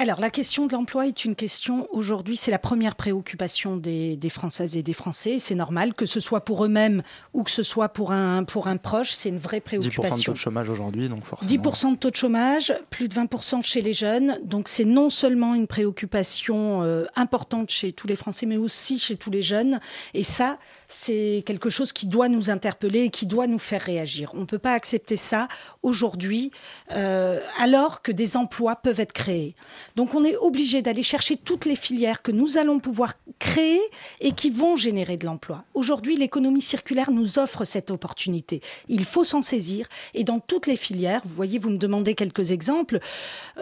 [0.00, 4.30] Alors, la question de l'emploi est une question, aujourd'hui, c'est la première préoccupation des, des
[4.30, 5.38] Françaises et des Français.
[5.38, 7.02] C'est normal, que ce soit pour eux-mêmes
[7.34, 10.26] ou que ce soit pour un, pour un proche, c'est une vraie 10% de préoccupation.
[10.26, 11.50] taux de chômage aujourd'hui, donc forcément.
[11.50, 14.38] 10% de taux de chômage, plus de 20% chez les jeunes.
[14.44, 19.16] Donc c'est non seulement une préoccupation euh, importante chez tous les Français, mais aussi chez
[19.16, 19.80] tous les jeunes.
[20.14, 24.32] Et ça, c'est quelque chose qui doit nous interpeller et qui doit nous faire réagir.
[24.34, 25.46] On ne peut pas accepter ça
[25.82, 26.50] aujourd'hui,
[26.92, 29.54] euh, alors que des emplois peuvent être créés.
[29.96, 33.80] Donc on est obligé d'aller chercher toutes les filières que nous allons pouvoir créer
[34.20, 35.64] et qui vont générer de l'emploi.
[35.74, 38.62] Aujourd'hui, l'économie circulaire nous offre cette opportunité.
[38.88, 42.50] Il faut s'en saisir et dans toutes les filières, vous voyez, vous me demandez quelques
[42.50, 42.98] exemples,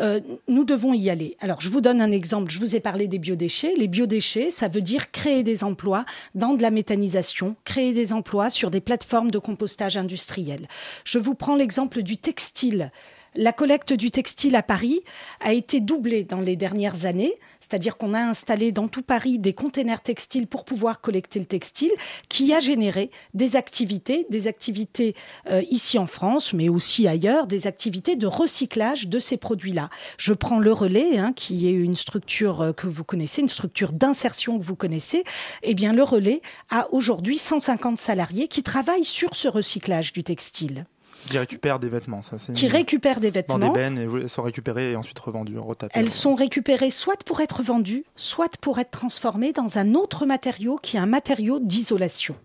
[0.00, 1.36] euh, nous devons y aller.
[1.40, 3.74] Alors je vous donne un exemple, je vous ai parlé des biodéchets.
[3.76, 7.15] Les biodéchets, ça veut dire créer des emplois dans de la méthanisation,
[7.64, 10.68] créer des emplois sur des plateformes de compostage industriel.
[11.04, 12.90] Je vous prends l'exemple du textile.
[13.38, 15.00] La collecte du textile à Paris
[15.40, 19.52] a été doublée dans les dernières années, c'est-à-dire qu'on a installé dans tout Paris des
[19.52, 21.90] containers textiles pour pouvoir collecter le textile,
[22.30, 25.14] qui a généré des activités, des activités
[25.50, 29.90] euh, ici en France, mais aussi ailleurs, des activités de recyclage de ces produits-là.
[30.16, 33.92] Je prends le relais, hein, qui est une structure euh, que vous connaissez, une structure
[33.92, 35.24] d'insertion que vous connaissez.
[35.62, 40.86] Eh bien, le relais a aujourd'hui 150 salariés qui travaillent sur ce recyclage du textile
[41.26, 42.52] Qui récupèrent des vêtements, ça c'est.
[42.52, 43.58] qui récupèrent des Dans vêtements.
[43.58, 45.98] des bennes et elles sont récupérées et ensuite revendues, retapées.
[45.98, 50.78] Elles sont récupérées soit pour être vendues, soit pour être transformées dans un autre matériau
[50.82, 52.36] qui est un matériau d'isolation.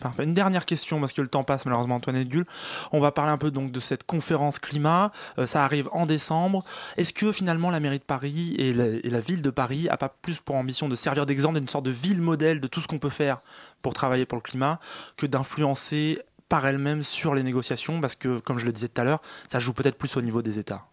[0.00, 0.22] Parfait.
[0.22, 2.44] Une dernière question, parce que le temps passe malheureusement, Antoinette Gull.
[2.92, 5.10] On va parler un peu donc de cette conférence climat.
[5.38, 6.62] Euh, ça arrive en décembre.
[6.96, 9.96] Est-ce que finalement la mairie de Paris et la, et la ville de Paris a
[9.96, 12.86] pas plus pour ambition de servir d'exemple, d'une sorte de ville modèle de tout ce
[12.86, 13.40] qu'on peut faire
[13.82, 14.78] pour travailler pour le climat,
[15.16, 19.04] que d'influencer par elle-même sur les négociations Parce que, comme je le disais tout à
[19.04, 20.86] l'heure, ça joue peut-être plus au niveau des États.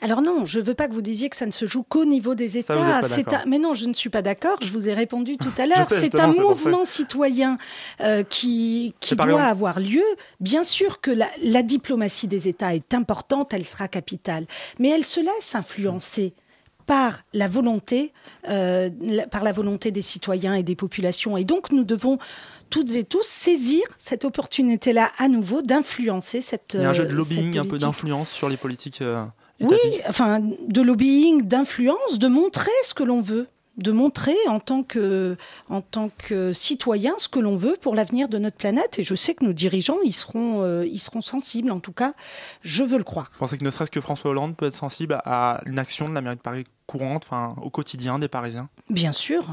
[0.00, 2.04] Alors non, je ne veux pas que vous disiez que ça ne se joue qu'au
[2.04, 3.02] niveau des États.
[3.08, 4.58] C'est un- Mais non, je ne suis pas d'accord.
[4.62, 5.86] Je vous ai répondu tout à l'heure.
[5.88, 7.56] C'est un mouvement citoyen
[8.00, 10.04] euh, qui, doit exemple- avoir lieu.
[10.40, 14.46] Bien sûr que la, la diplomatie des États est importante, elle sera capitale,
[14.78, 16.34] mais elle se laisse influencer
[16.86, 18.12] par la volonté,
[18.48, 21.36] euh, la- par la volonté des citoyens et des populations.
[21.36, 22.18] Et donc nous devons
[22.70, 26.74] toutes et tous saisir cette opportunité-là à nouveau d'influencer cette.
[26.74, 29.24] Il y a un jeu de euh, lobbying, un peu d'influence sur les politiques euh,
[29.60, 29.76] Oui,
[30.08, 35.36] enfin, de lobbying, d'influence, de montrer ce que l'on veut, de montrer en tant que,
[35.68, 38.98] en tant que citoyen ce que l'on veut pour l'avenir de notre planète.
[38.98, 41.70] Et je sais que nos dirigeants, ils seront, euh, ils seront sensibles.
[41.70, 42.14] En tout cas,
[42.62, 43.30] je veux le croire.
[43.32, 46.14] Vous pensez que ne serait-ce que François Hollande peut être sensible à une action de
[46.14, 48.68] la mairie de Paris courante, enfin, au quotidien des Parisiens?
[48.88, 49.44] Bien sûr.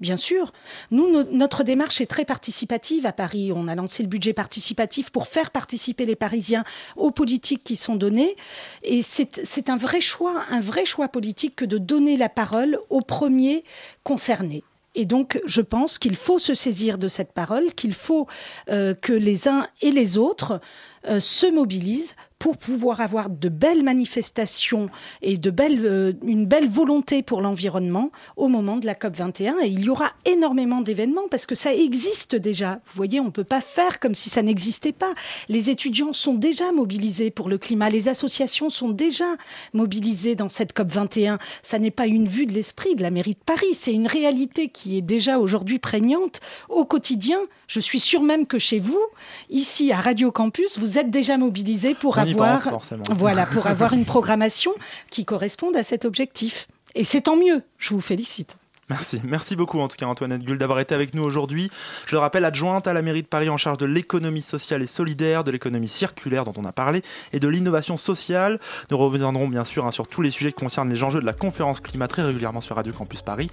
[0.00, 0.52] Bien sûr.
[0.90, 3.52] Notre démarche est très participative à Paris.
[3.54, 6.64] On a lancé le budget participatif pour faire participer les Parisiens
[6.96, 8.36] aux politiques qui sont données.
[8.82, 12.78] Et c'est c'est un vrai choix, un vrai choix politique que de donner la parole
[12.90, 13.64] aux premiers
[14.02, 14.64] concernés.
[14.94, 18.28] Et donc, je pense qu'il faut se saisir de cette parole, qu'il faut
[18.70, 20.60] euh, que les uns et les autres
[21.08, 24.90] euh, se mobilisent pour pouvoir avoir de belles manifestations
[25.22, 29.60] et de belles, euh, une belle volonté pour l'environnement au moment de la COP 21.
[29.62, 32.82] Et il y aura énormément d'événements parce que ça existe déjà.
[32.84, 35.14] Vous voyez, on ne peut pas faire comme si ça n'existait pas.
[35.48, 37.88] Les étudiants sont déjà mobilisés pour le climat.
[37.88, 39.36] Les associations sont déjà
[39.72, 41.38] mobilisées dans cette COP 21.
[41.62, 43.72] Ça n'est pas une vue de l'esprit de la mairie de Paris.
[43.72, 47.38] C'est une réalité qui est déjà aujourd'hui prégnante au quotidien.
[47.68, 49.00] Je suis sûre même que chez vous,
[49.48, 53.04] ici à Radio Campus, vous êtes déjà mobilisés pour On avoir, pense, forcément.
[53.10, 54.72] voilà, pour avoir une programmation
[55.10, 56.68] qui corresponde à cet objectif.
[56.94, 57.62] Et c'est tant mieux.
[57.78, 58.56] Je vous félicite.
[58.90, 61.70] Merci, merci beaucoup en tout cas Antoinette Gull d'avoir été avec nous aujourd'hui.
[62.06, 64.86] Je le rappelle, adjointe à la mairie de Paris en charge de l'économie sociale et
[64.86, 68.60] solidaire, de l'économie circulaire dont on a parlé et de l'innovation sociale.
[68.90, 71.32] Nous reviendrons bien sûr hein, sur tous les sujets qui concernent les enjeux de la
[71.32, 73.50] conférence climat très régulièrement sur Radio Campus Paris.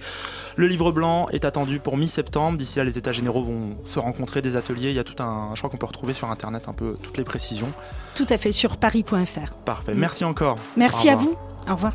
[0.56, 2.58] Le livre blanc est attendu pour mi-septembre.
[2.58, 4.90] D'ici là, les états généraux vont se rencontrer, des ateliers.
[4.90, 7.16] Il y a tout un, je crois qu'on peut retrouver sur internet un peu toutes
[7.18, 7.72] les précisions.
[8.14, 9.52] Tout à fait sur paris.fr.
[9.64, 9.94] Parfait.
[9.94, 10.58] Merci encore.
[10.76, 11.36] Merci à vous.
[11.68, 11.94] Au revoir.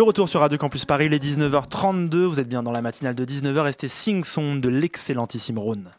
[0.00, 2.24] De retour sur Radio Campus Paris, les 19h32.
[2.24, 3.60] Vous êtes bien dans la matinale de 19h.
[3.60, 5.90] Restez Sing Song de l'excellentissime Rhône.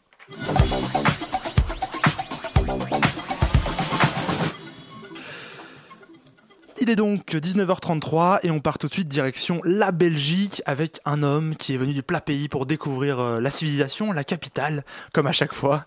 [6.80, 11.22] Il est donc 19h33 et on part tout de suite direction la Belgique avec un
[11.22, 15.28] homme qui est venu du plat pays pour découvrir euh, la civilisation, la capitale, comme
[15.28, 15.84] à chaque fois.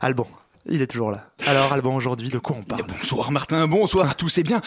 [0.00, 0.26] Alban,
[0.68, 1.24] il est toujours là.
[1.46, 4.38] Alors Alban, aujourd'hui, de quoi on parle Bonsoir Martin, bonsoir à tous.
[4.38, 4.60] Eh bien,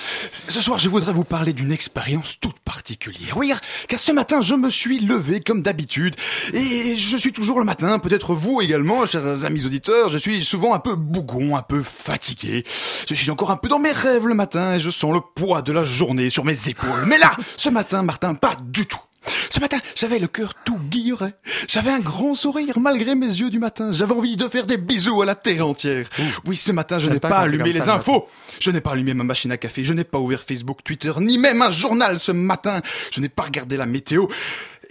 [0.48, 3.38] ce soir, je voudrais vous parler d'une expérience toute particulière.
[3.38, 3.54] Oui,
[3.88, 6.16] car ce matin, je me suis levé comme d'habitude.
[6.54, 10.74] Et je suis toujours le matin, peut-être vous également, chers amis auditeurs, je suis souvent
[10.74, 12.64] un peu bougon, un peu fatigué.
[13.08, 15.62] Je suis encore un peu dans mes rêves le matin et je sens le poids
[15.62, 17.06] de la journée sur mes épaules.
[17.06, 19.00] Mais là, ce matin, Martin, pas du tout.
[19.50, 21.34] Ce matin, j'avais le cœur tout guilleret.
[21.68, 23.92] J'avais un grand sourire malgré mes yeux du matin.
[23.92, 26.08] J'avais envie de faire des bisous à la terre entière.
[26.46, 28.28] Oui, ce matin, je n'ai pas allumé les ça, infos.
[28.60, 29.84] Je n'ai pas allumé ma machine à café.
[29.84, 32.82] Je n'ai pas ouvert Facebook, Twitter, ni même un journal ce matin.
[33.12, 34.28] Je n'ai pas regardé la météo.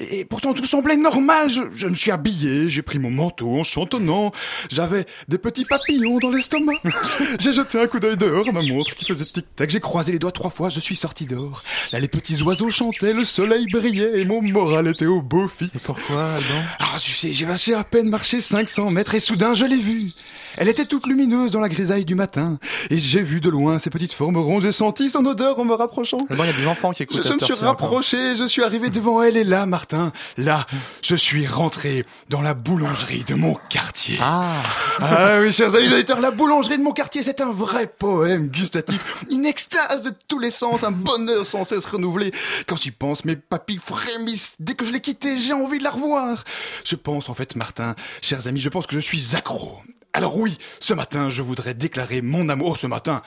[0.00, 1.50] Et pourtant tout semblait normal.
[1.50, 4.32] Je, je me suis habillé, j'ai pris mon manteau en chantonnant.
[4.70, 6.72] J'avais des petits papillons dans l'estomac.
[7.38, 9.68] J'ai jeté un coup d'œil dehors à ma montre qui faisait tic-tac.
[9.70, 11.62] J'ai croisé les doigts trois fois, je suis sorti dehors.
[11.92, 15.74] Là, les petits oiseaux chantaient, le soleil brillait et mon moral était au beau fixe.
[15.74, 19.54] Et pourquoi, Alban Ah, tu sais, j'ai assez à peine marché 500 mètres et soudain
[19.54, 20.10] je l'ai vue.
[20.56, 22.58] Elle était toute lumineuse dans la grisaille du matin.
[22.90, 24.62] Et j'ai vu de loin ses petites formes rondes.
[24.62, 26.24] J'ai senti son odeur en me rapprochant.
[26.30, 27.66] Il y a des enfants qui écoutent Je, je me suis encore.
[27.68, 29.89] rapproché, je suis arrivé devant elle et là, Martin,
[30.36, 30.66] là,
[31.02, 34.18] je suis rentré dans la boulangerie de mon quartier.
[34.20, 34.62] Ah,
[35.00, 39.24] Ah oui, chers amis auditeurs, la boulangerie de mon quartier, c'est un vrai poème gustatif,
[39.30, 42.32] une extase de tous les sens, un bonheur sans cesse renouvelé.
[42.66, 44.56] Quand j'y pense, mes papilles frémissent.
[44.60, 46.44] Dès que je l'ai quittée, j'ai envie de la revoir.
[46.84, 49.80] Je pense, en fait, Martin, chers amis, je pense que je suis accro.
[50.12, 52.70] Alors oui, ce matin, je voudrais déclarer mon amour.
[52.72, 53.22] Oh, ce matin,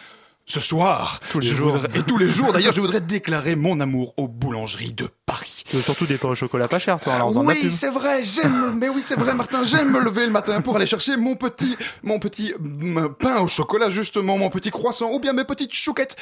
[0.46, 1.78] ce soir, Tous les jours.
[1.78, 5.64] voudrais- et tous les jours, d'ailleurs, je voudrais déclarer mon amour aux boulangeries de Paris.
[5.70, 8.78] tu veux surtout des pains au chocolat pas cher, toi, la Oui, c'est vrai, j'aime,
[8.78, 11.78] mais oui, c'est vrai, Martin, j'aime me lever le matin pour aller chercher mon petit,
[12.04, 16.16] mon petit mm, pain au chocolat, justement, mon petit croissant, ou bien mes petites chouquettes.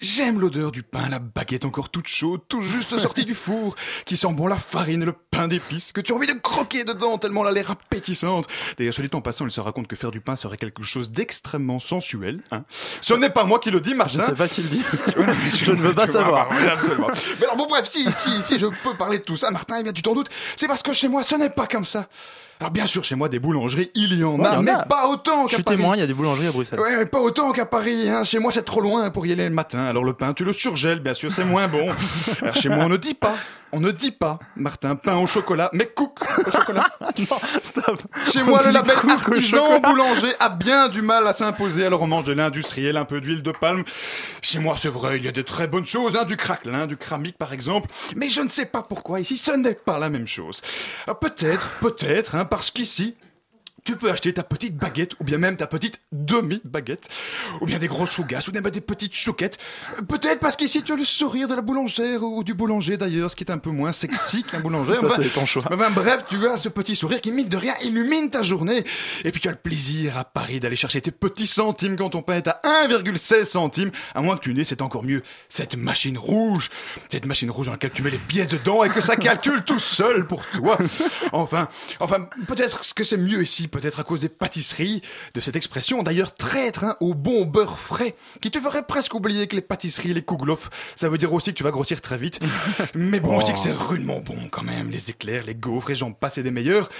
[0.00, 4.16] J'aime l'odeur du pain, la baguette encore toute chaude, tout juste sortie du four, qui
[4.16, 7.42] sent bon la farine, le pain d'épices, que tu as envie de croquer dedans tellement
[7.42, 8.46] elle a l'air appétissante.
[8.78, 11.10] D'ailleurs, soit dit en passant, il se raconte que faire du pain serait quelque chose
[11.12, 12.64] d'extrêmement sensuel, hein.
[13.00, 14.26] Ce n'est pas moi qui le Je Martin.
[14.26, 14.82] sais pas qui le dit.
[15.64, 16.48] je ne veux pas savoir.
[16.50, 19.82] Mais alors bon bref, si, si, si je peux parler de tout ça, Martin, eh
[19.82, 22.06] bien tu t'en doutes, c'est parce que chez moi ce n'est pas comme ça.
[22.58, 24.62] Alors bien sûr, chez moi des boulangeries, il y en Ouais, il y a, en
[24.62, 24.78] mais a.
[24.84, 25.76] pas autant Je qu'à suis Paris.
[25.78, 26.78] témoin, il y a des boulangeries à Bruxelles.
[26.78, 28.10] Ouais, mais pas autant qu'à Paris.
[28.10, 28.22] Hein.
[28.24, 29.86] Chez moi, c'est trop loin pour y aller le matin.
[29.86, 31.86] Alors le pain, tu le surgèles, bien sûr, c'est moins bon.
[32.42, 33.34] Alors chez moi, on ne dit pas,
[33.72, 36.88] on ne dit pas, Martin, pain au chocolat, mais cook au chocolat.
[37.00, 38.02] non, stop.
[38.32, 41.86] Chez On moi, le label artisan boulanger a bien du mal à s'imposer.
[41.86, 43.84] Alors on mange de l'industriel, un peu d'huile de palme.
[44.42, 46.96] Chez moi, c'est vrai, il y a de très bonnes choses, hein, du craquelin, du
[46.96, 47.88] cramique par exemple.
[48.16, 50.60] Mais je ne sais pas pourquoi ici, ce n'est pas la même chose.
[51.06, 53.14] Ah, Peut-être, peut-être, hein, parce qu'ici,
[53.84, 57.08] tu peux acheter ta petite baguette, ou bien même ta petite demi-baguette,
[57.60, 59.58] ou bien des grosses fougasses, ou même des petites chouquettes.
[60.08, 63.36] Peut-être parce qu'ici tu as le sourire de la boulangère, ou du boulanger d'ailleurs, ce
[63.36, 64.94] qui est un peu moins sexy qu'un boulanger.
[65.00, 65.62] Ça, Enfin, c'est ton choix.
[65.70, 68.84] Enfin, bref, tu as ce petit sourire qui, mine de rien, illumine ta journée.
[69.24, 72.22] Et puis tu as le plaisir à Paris d'aller chercher tes petits centimes quand ton
[72.22, 73.90] pain est à 1,16 centimes.
[74.14, 76.70] À moins que tu n'aies, c'est encore mieux, cette machine rouge.
[77.10, 79.78] Cette machine rouge dans laquelle tu mets les pièces dedans et que ça calcule tout
[79.78, 80.78] seul pour toi.
[81.32, 81.68] Enfin,
[82.00, 85.02] enfin, peut-être que c'est mieux ici, peut-être à cause des pâtisseries,
[85.34, 89.46] de cette expression d'ailleurs traître hein, au bon beurre frais, qui te ferait presque oublier
[89.46, 92.40] que les pâtisseries, les kouglof, ça veut dire aussi que tu vas grossir très vite.
[92.94, 96.12] Mais bon, aussi que c'est rudement bon quand même, les éclairs, les gaufres et j'en
[96.12, 96.90] passe et des meilleurs.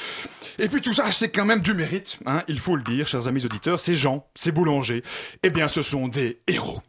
[0.58, 3.28] Et puis tout ça, c'est quand même du mérite, hein, il faut le dire, chers
[3.28, 5.02] amis auditeurs, ces gens, ces boulangers,
[5.42, 6.80] eh bien ce sont des héros.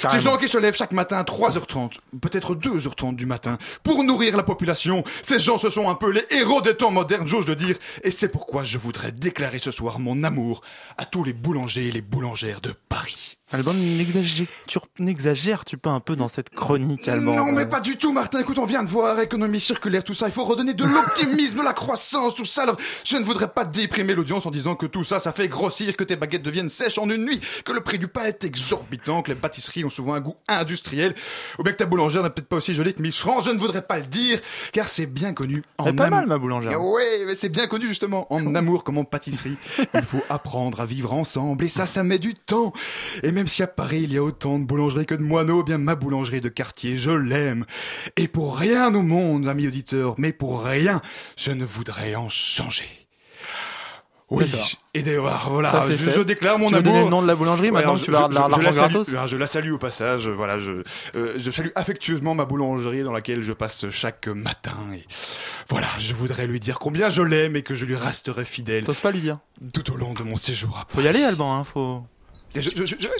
[0.00, 0.20] Carrément.
[0.20, 4.36] Ces gens qui se lèvent chaque matin à 3h30, peut-être 2h30 du matin, pour nourrir
[4.36, 7.56] la population, ces gens ce sont un peu les héros des temps modernes, j'ose le
[7.56, 10.60] dire, et c'est pourquoi je voudrais déclarer ce soir mon amour
[10.98, 13.39] à tous les boulangers et les boulangères de Paris.
[13.52, 17.96] Alban, n'exagères- tu- n'exagères-tu pas un peu dans cette chronique, Alban Non, mais pas du
[17.96, 18.38] tout, Martin.
[18.38, 20.26] Écoute, on vient de voir économie circulaire, tout ça.
[20.28, 22.62] Il faut redonner de l'optimisme, de la croissance, tout ça.
[22.62, 25.96] Alors, je ne voudrais pas déprimer l'audience en disant que tout ça, ça fait grossir,
[25.96, 29.22] que tes baguettes deviennent sèches en une nuit, que le prix du pain est exorbitant,
[29.22, 31.16] que les pâtisseries ont souvent un goût industriel,
[31.58, 33.46] ou bien que ta boulangère n'est peut-être pas aussi jolie que Miss France.
[33.46, 34.38] Je ne voudrais pas le dire,
[34.72, 36.80] car c'est bien connu en Elle est pas mal, ma boulangère.
[36.80, 38.32] Oui, mais c'est bien connu justement.
[38.32, 39.56] En amour comme en pâtisserie,
[39.92, 42.72] il faut apprendre à vivre ensemble et ça, ça met du temps.
[43.24, 45.64] Et même si à Paris il y a autant de boulangeries que de moineaux, eh
[45.64, 47.64] bien ma boulangerie de quartier, je l'aime.
[48.16, 51.00] Et pour rien au monde, amis auditeurs, mais pour rien,
[51.36, 52.86] je ne voudrais en changer.
[54.32, 54.46] Oui,
[54.94, 56.84] et d'ailleurs, voilà, Ça, je, déclare mon Tu amour.
[56.92, 59.36] donner le nom de la boulangerie maintenant que tu de la- la salue- gratos Je
[59.36, 60.84] la salue au passage, voilà, je,
[61.16, 64.76] euh, je salue affectueusement ma boulangerie dans laquelle je passe chaque matin.
[64.94, 65.02] Et
[65.68, 69.00] voilà, je voudrais lui dire combien je l'aime et que je lui resterai fidèle T'oses
[69.00, 69.38] pas lui dire
[69.74, 72.04] tout au long de mon séjour à Faut y aller, Alban, hein, faut.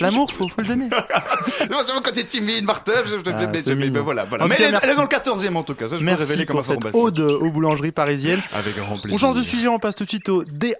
[0.00, 0.88] L'amour, faut, faut le donner.
[1.70, 2.92] Non, c'est moi quand t'es timide, Martin.
[3.04, 4.46] Je, je- Ah, mais, mais- mais voilà, voilà.
[4.46, 4.96] Mais cas, elle, est- elle est merci.
[4.96, 5.08] dans le
[5.48, 5.86] 14e en tout cas.
[5.88, 8.42] Ça, je peux Merci révéler comment ça cette ode aux boulangeries parisiennes.
[8.52, 9.14] Avec grand plaisir.
[9.14, 10.74] On change de sujet, on passe tout de suite au DIY,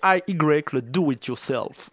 [0.73, 1.91] le do it yourself.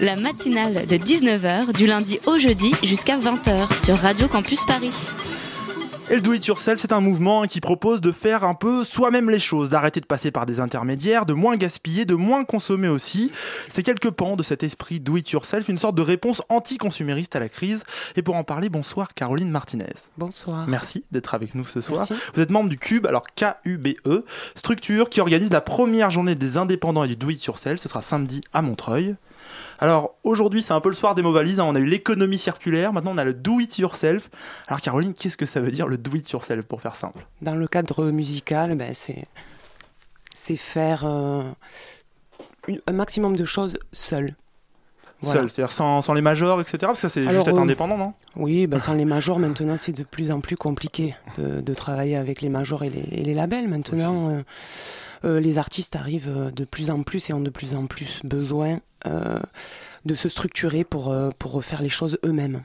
[0.00, 4.92] La matinale de 19h du lundi au jeudi jusqu'à 20h sur Radio Campus Paris.
[6.10, 9.30] Et le do it yourself, c'est un mouvement qui propose de faire un peu soi-même
[9.30, 13.30] les choses, d'arrêter de passer par des intermédiaires, de moins gaspiller, de moins consommer aussi.
[13.68, 17.38] C'est quelques pans de cet esprit do it yourself, une sorte de réponse anti-consumériste à
[17.38, 17.84] la crise.
[18.16, 19.94] Et pour en parler, bonsoir Caroline Martinez.
[20.18, 20.66] Bonsoir.
[20.66, 22.06] Merci d'être avec nous ce soir.
[22.10, 22.24] Merci.
[22.34, 24.24] Vous êtes membre du Cube, alors K-U-B-E,
[24.56, 27.78] structure qui organise la première journée des indépendants et du do it yourself.
[27.78, 29.14] Ce sera samedi à Montreuil.
[29.82, 31.58] Alors aujourd'hui, c'est un peu le soir des mots valises.
[31.58, 31.64] hein.
[31.66, 34.30] On a eu l'économie circulaire, maintenant on a le do it yourself.
[34.68, 37.26] Alors Caroline, qu'est-ce que ça veut dire le do it yourself pour faire simple?
[37.40, 39.24] Dans le cadre musical, ben, c'est
[40.34, 41.42] c'est faire euh,
[42.86, 44.36] un maximum de choses seul.
[45.22, 45.40] Voilà.
[45.40, 46.78] Seul, c'est-à-dire sans, sans les majors, etc.
[46.80, 48.14] Parce que ça, c'est juste être euh, indépendant, non?
[48.36, 52.16] Oui, ben, sans les majors, maintenant, c'est de plus en plus compliqué de, de travailler
[52.16, 53.68] avec les majors et les, et les labels.
[53.68, 54.42] Maintenant, euh,
[55.24, 58.80] les artistes arrivent euh, de plus en plus et ont de plus en plus besoin
[59.06, 59.38] euh,
[60.04, 62.62] de se structurer pour, euh, pour faire les choses eux-mêmes.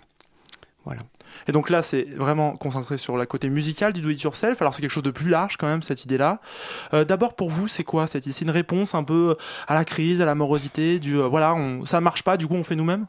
[0.85, 1.01] Voilà.
[1.47, 4.61] Et donc là, c'est vraiment concentré sur la côté musical du do it yourself.
[4.61, 6.39] Alors c'est quelque chose de plus large quand même cette idée-là.
[6.93, 9.35] Euh, D'abord pour vous, c'est quoi cette C'est une réponse un peu
[9.67, 12.53] à la crise, à la morosité, du euh, voilà, on, ça marche pas, du coup
[12.53, 13.07] on fait nous-mêmes?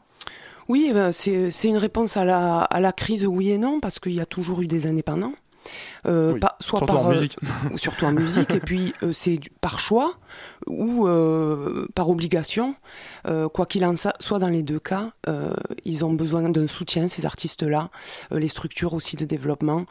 [0.67, 3.99] Oui, ben, c'est c'est une réponse à la, à la crise, oui et non, parce
[3.99, 5.33] qu'il y a toujours eu des indépendants.
[6.05, 7.37] Euh, Oui, pas- soit surtout par, en euh, musique.
[7.71, 10.13] ou surtout en musique, et puis euh, c'est par choix
[10.67, 11.07] ou
[11.95, 12.75] par obligation.
[13.53, 15.11] Quoi qu'il en soit, dans les deux cas,
[15.85, 17.89] ils ont besoin d'un soutien, ces artistes-là,
[18.31, 19.85] les structures aussi de développement,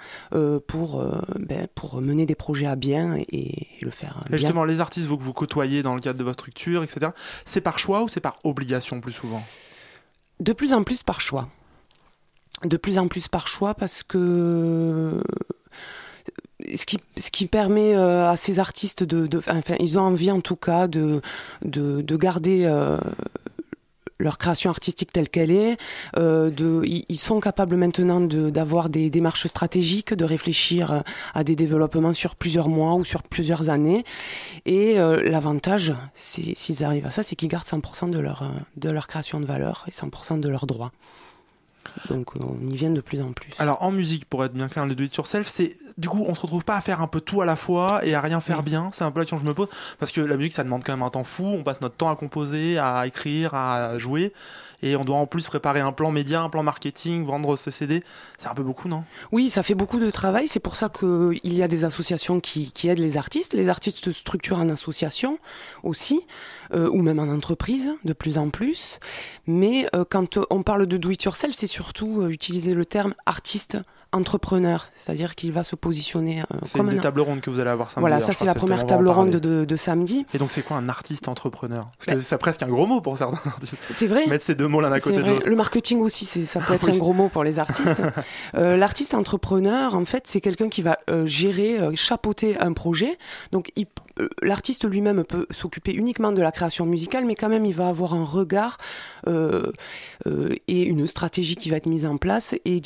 [0.67, 1.03] pour,
[1.39, 4.37] ben, pour mener des projets à bien et, et le faire Et bien.
[4.39, 7.09] justement, les artistes vous, que vous côtoyez dans le cadre de votre structure, etc.
[7.45, 9.43] C'est par choix ou c'est par obligation plus souvent?
[10.41, 11.49] De plus en plus par choix.
[12.65, 15.23] De plus en plus par choix parce que
[16.75, 20.41] ce qui, ce qui permet euh, à ces artistes de, Enfin, ils ont envie en
[20.41, 21.21] tout cas de,
[21.65, 22.65] de, de garder.
[22.65, 22.99] euh,
[24.19, 25.77] leur création artistique telle qu'elle est,
[26.17, 31.03] euh, de, ils, sont capables maintenant d'avoir des démarches stratégiques, de réfléchir
[31.35, 34.07] à des développements sur plusieurs mois ou sur plusieurs années.
[34.65, 39.39] Et l'avantage, s'ils arrivent à ça, c'est qu'ils gardent 100% de leur, de leur création
[39.39, 40.93] de valeur et 100% de leurs droits.
[42.11, 43.51] Donc on y vient de plus en plus.
[43.59, 46.35] Alors en musique, pour être bien clair, le do it yourself, c'est du coup on
[46.35, 48.63] se retrouve pas à faire un peu tout à la fois et à rien faire
[48.63, 48.91] bien.
[48.93, 49.69] C'est un peu la question que je me pose
[49.99, 51.45] parce que la musique ça demande quand même un temps fou.
[51.45, 54.33] On passe notre temps à composer, à écrire, à jouer
[54.83, 58.03] et on doit en plus préparer un plan média, un plan marketing, vendre ses CD.
[58.39, 59.05] C'est un peu beaucoup, non?
[59.33, 60.49] Oui, ça fait beaucoup de travail.
[60.49, 63.55] C'est pour ça qu'il y a des associations qui, qui aident les artistes.
[63.55, 65.39] Les artistes se structurent en association
[65.83, 66.27] aussi,
[66.75, 68.99] euh, ou même en entreprise de plus en plus.
[69.47, 73.15] Mais euh, quand on parle de do it yourself, c'est surtout euh, utiliser le terme
[73.27, 73.79] artiste
[74.17, 77.61] entrepreneur, c'est-à-dire qu'il va se positionner euh, C'est comme une un tables rondes que vous
[77.61, 78.01] allez avoir samedi.
[78.01, 80.27] Voilà, ça c'est la première table ronde de, de samedi.
[80.35, 81.85] Et donc c'est quoi un artiste entrepreneur?
[82.05, 83.77] Parce que c'est presque un gros mot pour certains artistes.
[83.93, 84.27] C'est vrai.
[84.27, 85.47] Mettre ces deux mots l'un à côté de l'autre.
[85.49, 86.95] Le marketing aussi, c'est- ça peut être Oui.
[86.95, 88.03] un gros mot pour les artistes.
[88.57, 93.19] Euh, L'artiste entrepreneur, en fait, c'est quelqu'un qui va euh, gérer, chapeauter un projet.
[93.53, 93.87] Donc, il-
[94.43, 98.15] l'artiste lui-même peut s'occuper uniquement de la création musicale, mais quand même, il va avoir
[98.15, 98.79] un regard
[99.27, 99.71] euh,
[100.27, 102.81] euh, et une stratégie qui va être mise en place et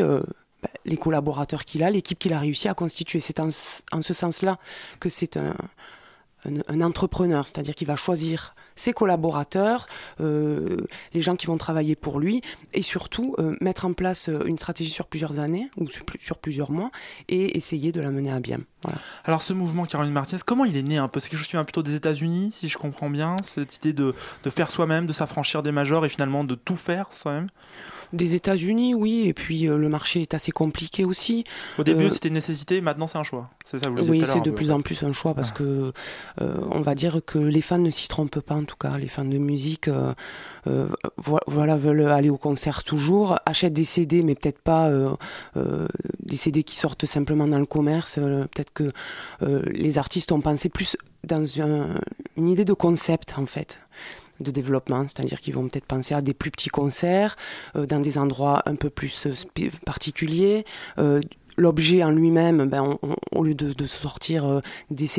[0.00, 0.36] euh, bah,
[0.84, 3.20] les collaborateurs qu'il a, l'équipe qu'il a réussi à constituer.
[3.20, 4.58] C'est en, ce- en ce sens-là
[5.00, 5.54] que c'est un,
[6.68, 9.88] un entrepreneur, c'est-à-dire qu'il va choisir ses collaborateurs,
[10.20, 10.76] euh,
[11.14, 12.42] les gens qui vont travailler pour lui,
[12.74, 16.20] et surtout euh, mettre en place euh, une stratégie sur plusieurs années ou sur, plus-
[16.20, 16.90] sur plusieurs mois
[17.28, 18.60] et essayer de la mener à bien.
[18.82, 18.98] Voilà.
[19.24, 21.56] Alors ce mouvement Caroline Martinez, comment il est né un peu C'est quelque chose qui
[21.56, 24.14] vient plutôt des États-Unis, si je comprends bien, cette idée de,
[24.44, 27.48] de faire soi-même, de s'affranchir des majors et finalement de tout faire soi-même?
[28.12, 31.42] Des États-Unis, oui, et puis euh, le marché est assez compliqué aussi.
[31.76, 33.50] Au début Euh, c'était une nécessité, maintenant c'est un choix.
[33.64, 35.50] C'est ça, vous le disiez Oui, c'est un de plus en plus un choix parce
[35.50, 35.92] que
[36.40, 38.98] euh, on va dire que les fans ne s'y trompent pas tout cas.
[38.98, 40.12] Les fans de musique, euh,
[40.66, 45.14] euh, vo- voilà, veulent aller au concert toujours, achètent des CD, mais peut-être pas euh,
[46.22, 48.16] des CD qui sortent simplement dans le commerce.
[48.16, 48.90] Peut-être que
[49.72, 51.98] les artistes ont pensé plus dans un-
[52.36, 53.80] une idée de concept en fait
[54.40, 57.36] de développement, c'est-à-dire qu'ils vont peut-être penser à des plus petits concerts
[57.74, 59.26] dans des endroits un peu plus
[59.86, 60.64] particuliers,
[61.56, 64.60] l'objet en lui-même, ben, on- on- au lieu de, de sortir euh,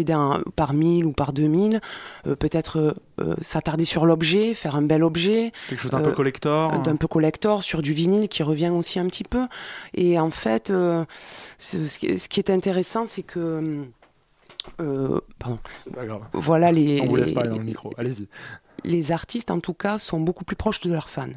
[0.09, 1.81] un- par 1000 ou par 2000,
[2.27, 5.51] euh, peut-être euh, euh, s'attarder sur l'objet, faire un bel objet.
[5.69, 6.73] Quelque chose d'un peu collector.
[6.73, 9.47] euh, D'un peu collector, sur du vinyle qui revient aussi un petit peu.
[9.95, 13.85] Et en fait, ce, ce qui est intéressant, c'est que.
[15.39, 15.59] pardon.
[15.93, 16.21] Pas grave.
[16.33, 17.01] Voilà les.
[17.01, 17.93] On vous laisse les- parler dans le micro.
[17.97, 18.27] Allez-y.
[18.83, 21.27] Les artistes, en tout cas, sont beaucoup plus proches de leurs fans.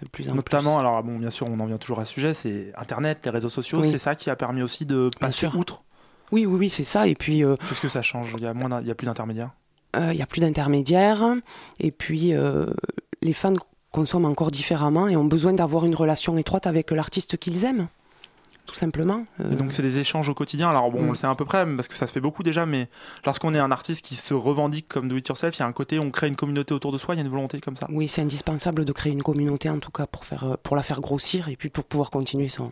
[0.00, 2.32] De plus en Notamment, alors bon, bien sûr, on en vient toujours à ce sujet,
[2.34, 3.90] c'est Internet, les réseaux sociaux, Oui.
[3.90, 5.82] c'est ça qui a permis aussi de passer outre.
[6.30, 7.08] Oui, oui, oui, c'est ça.
[7.08, 8.34] Et puis, euh, Qu'est-ce que ça change?
[8.38, 9.50] Il y a moins, il y a plus d'intermédiaires?
[9.96, 11.24] euh, il n'y a plus d'intermédiaires.
[11.80, 12.66] Et puis, euh,
[13.22, 13.54] les fans
[13.90, 17.88] consomment encore différemment et ont besoin d'avoir une relation étroite avec l'artiste qu'ils aiment.
[18.68, 19.24] Tout simplement.
[19.40, 20.68] Euh, Et donc c'est des échanges au quotidien.
[20.68, 21.06] Alors bon, Mm.
[21.06, 22.88] on le sait à peu près parce que ça se fait beaucoup déjà, mais
[23.24, 25.72] lorsqu'on est un artiste qui se revendique comme do it yourself, il y a un
[25.72, 27.86] côté, on crée une communauté autour de soi, il y a une volonté comme ça.
[27.90, 30.82] Oui, c'est indispensable de créer une communauté en tout cas pour, faire, euh, pour la
[30.82, 32.68] faire grossir et puis pour pouvoir continuer son, euh,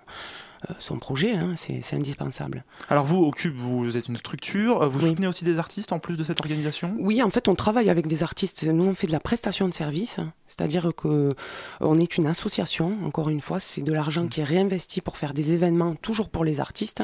[0.79, 1.33] son projet.
[1.35, 2.65] hein, c'est indispensable.
[2.89, 5.11] Alors vous, au Cube, vous êtes une structure, euh, vous Oui.
[5.11, 6.95] soutenez aussi des artistes en plus de cette organisation?
[6.99, 8.65] Oui, en fait, on travaille avec des artistes.
[8.65, 11.35] Nous, on fait de la prestation de service, c'est-à-dire que euh,
[11.81, 12.97] on est une association.
[13.05, 16.45] Encore une fois, c'est de l'argent qui est réinvesti pour faire des événements, toujours pour
[16.45, 17.03] les artistes.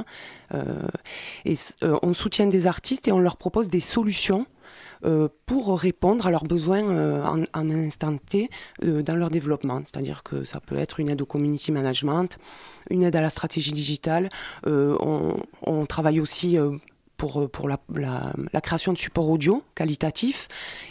[0.55, 0.63] Euh,
[1.45, 4.47] et euh, on soutient des artistes et on leur propose des solutions.
[5.05, 8.51] Euh, pour répondre à leurs besoins euh, en, un instant T
[8.85, 9.81] euh, dans leur développement.
[9.85, 12.39] C'est-à-dire que ça peut être une aide au community management,
[12.91, 14.29] une aide à la stratégie digitale.
[14.65, 16.57] On, travaille aussi
[17.23, 20.49] pour, pour la, la- la création de supports audio qualitatifs.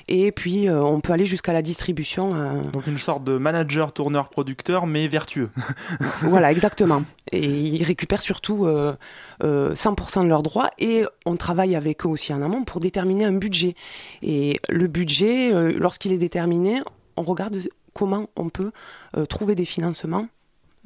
[0.08, 2.34] Et puis, euh, on peut aller jusqu'à la distribution.
[2.34, 5.50] euh, Donc une sorte de manager, tourneur, producteur, mais vertueux.
[6.22, 7.04] voilà, exactement.
[7.34, 8.96] Et ils récupèrent surtout euh,
[9.44, 13.26] euh, 100% de leurs droits et on travaille avec eux aussi en amont pour déterminer
[13.26, 13.76] un budget.
[14.22, 16.82] Et le budget, euh, lorsqu'il est déterminé,
[17.18, 17.58] on regarde
[17.94, 18.72] comment on peut
[19.18, 20.28] euh, trouver des financements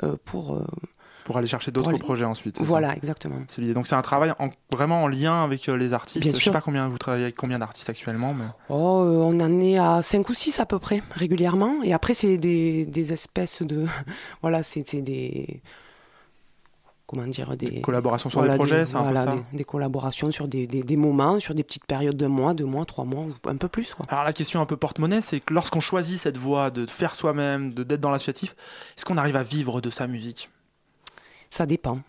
[0.03, 0.59] euh, pour...
[1.25, 2.61] Pour aller chercher d'autres aller- projets ensuite.
[2.61, 3.35] voilà, exactement.
[3.49, 3.73] C'est l'idée.
[3.73, 6.21] Donc c'est un travail en- vraiment en lien avec euh, les artistes.
[6.21, 6.51] Bien Je sais sûr.
[6.53, 10.01] pas combien vous travaillez avec combien d'artistes actuellement, mais Oh, euh, on en est à
[10.03, 11.81] 5 ou 6 à peu près, régulièrement.
[11.83, 13.85] Et après, c'est des, des espèces de...
[14.43, 15.61] voilà, c'est des...
[17.07, 19.35] Comment dire des, collaborations sur voilà, des projets, c'est un voilà, peu ça.
[19.51, 20.67] des, des collaborations sur des,
[20.97, 23.93] moments, sur des petites périodes de mois, deux mois, trois mois, un peu plus.
[23.93, 24.07] Quoi.
[24.09, 27.75] Alors la question un peu porte-monnaie, c'est que lorsqu'on choisit cette voie de faire soi-même,
[27.75, 28.55] de d'être dans l'associatif,
[28.97, 30.49] est-ce qu'on arrive à vivre de sa musique?
[31.55, 31.99] Ça dépend.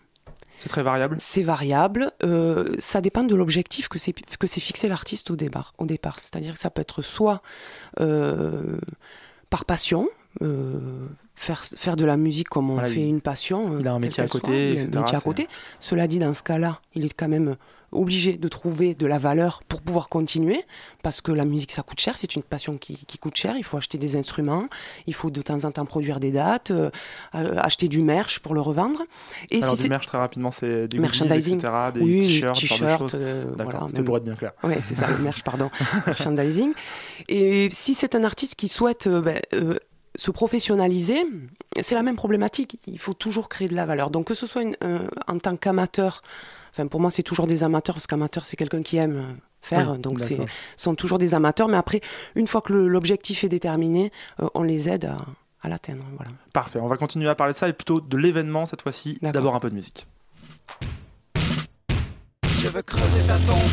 [0.57, 1.15] C'est très variable.
[1.21, 2.11] C'est variable.
[2.21, 5.73] euh, ça dépend de l'objectif que c'est que c'est fixé l'artiste au départ.
[5.77, 7.41] Au départ, c'est-à-dire que ça peut être soit
[8.01, 8.77] euh,
[9.49, 10.09] par passion.
[10.41, 13.73] Euh, faire, faire de la musique comme on Voilà, fait il- une passion.
[13.75, 15.47] euh, il a un métier à côté, soit, il a etc., un métier à côté.
[15.79, 17.55] Cela dit, dans ce cas-là, il est quand même
[17.93, 20.61] obligé de trouver de la valeur pour pouvoir continuer,
[21.03, 23.63] parce que la musique, ça coûte cher, c'est une passion qui, qui coûte cher, il
[23.63, 24.67] faut acheter des instruments,
[25.07, 26.89] il faut de temps en temps produire des dates, euh,
[27.33, 29.03] acheter du merch pour le revendre.
[29.51, 32.59] Et Alors si du merch très rapidement, c'est des merchandising, goodies, etc., des oui, t-shirts,
[32.59, 34.51] t-shirts, euh, voilà, c'était pour être bien clair.
[34.63, 35.69] Ouais, c'est ça, le merch, pardon,
[36.07, 36.73] merchandising.
[37.29, 39.39] Et si c'est un artiste qui souhaite euh, ben,
[40.17, 41.23] se professionnaliser,
[41.79, 42.79] c'est la même problématique.
[42.87, 44.09] Il faut toujours créer de la valeur.
[44.09, 46.21] Donc que ce soit une- euh, en tant qu'amateur,
[46.71, 49.91] enfin pour moi c'est toujours des amateurs parce qu'amateur c'est quelqu'un qui aime euh, faire,
[49.91, 50.37] Oui, donc c'est
[50.75, 51.67] sont toujours des amateurs.
[51.69, 52.01] Mais après,
[52.35, 54.11] une fois que l'objectif est déterminé,
[54.41, 55.17] euh, on les aide à,
[55.61, 56.03] à l'atteindre.
[56.15, 56.31] Voilà.
[56.51, 59.17] Parfait, on va continuer à parler de ça et plutôt de l'événement cette fois-ci.
[59.21, 60.07] D'abord un peu de musique.
[62.59, 63.71] Je veux creuser ta tombe,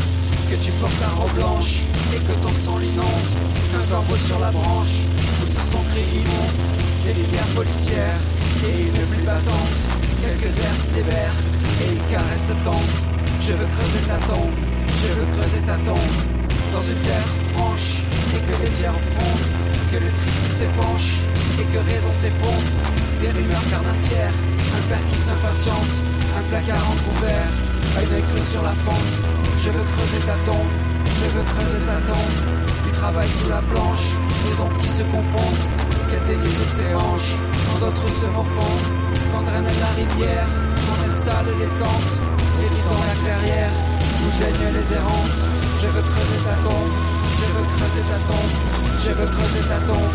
[0.50, 1.84] que tu portes ta robe blanche
[2.14, 3.04] et que ton sang l'inonde.
[3.74, 5.06] Un corbeau sur la branche,
[5.90, 6.58] cri immonde,
[7.04, 8.20] des lumières policières
[8.66, 9.78] et une pluie battante.
[10.22, 11.36] Quelques airs sévères
[11.82, 12.96] et une caresse tendre.
[13.40, 14.54] Je veux creuser ta tombe,
[14.88, 16.14] je veux creuser ta tombe.
[16.72, 18.02] Dans une terre franche
[18.34, 19.48] et que les pierres fondent,
[19.92, 21.20] que le triste s'épanche
[21.60, 22.70] et que raison s'effondre.
[23.20, 24.34] Des rumeurs carnassières,
[24.76, 25.94] un père qui s'impatiente,
[26.38, 27.50] un placard entrouvert,
[27.96, 29.12] un œil sur la fente.
[29.58, 30.72] Je veux creuser ta tombe,
[31.20, 32.73] je veux creuser ta tombe.
[33.04, 34.16] Du travail sous la planche,
[34.48, 35.64] des ombres qui se confondent.
[36.08, 37.36] Qu'elle délivre ses hanches,
[37.68, 38.88] quand d'autres se morfondent.
[39.28, 40.48] Quand draine la rivière,
[40.88, 42.14] on installe les tentes,
[42.64, 43.72] évitant la clairière
[44.24, 45.40] où gênent les errantes.
[45.84, 46.92] Je veux creuser ta tombe,
[47.44, 48.54] je veux creuser ta tombe,
[48.96, 50.14] je veux creuser ta tombe.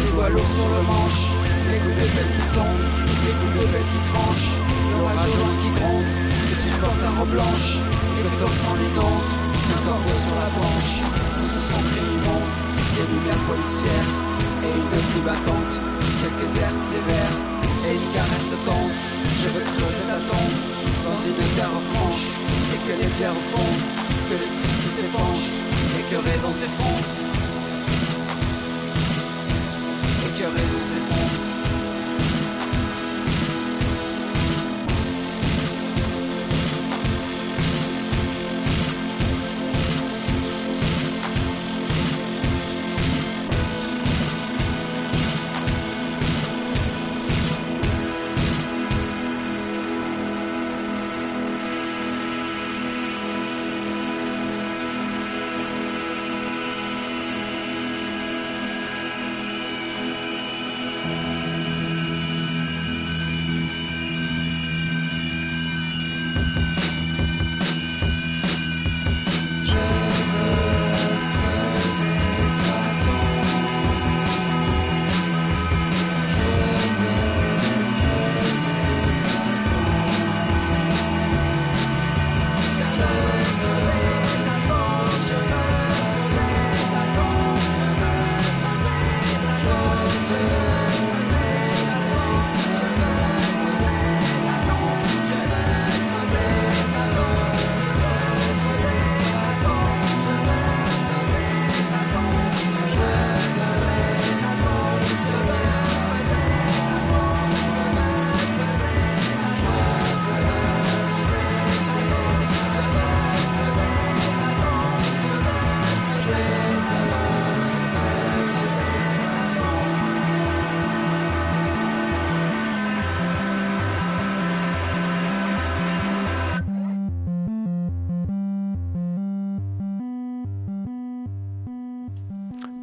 [0.00, 1.36] Les doigts lourds sur le manche,
[1.68, 2.72] les coups de pelle qui sont,
[3.20, 4.56] les coups de pelle qui tranchent,
[4.96, 7.84] l'orage au qui gronde, que tu portes ta robe blanche,
[8.16, 9.28] et que ton sang l'inonde,
[9.70, 10.94] un corbeau sur la branche,
[11.38, 12.50] où se sent immonde,
[12.96, 14.10] des lumières policières,
[14.66, 15.74] et une pluie battante,
[16.20, 17.36] quelques airs sévères,
[17.86, 18.94] et une caresse tendre.
[19.40, 20.56] Je veux creuser ta tombe,
[21.06, 22.36] dans une terre franche,
[22.74, 23.84] et que les pierres fondent,
[24.28, 25.62] que les tristes s'épanchent,
[25.98, 27.06] et que raison s'effondre.
[30.26, 31.29] Et que raison s'effondre.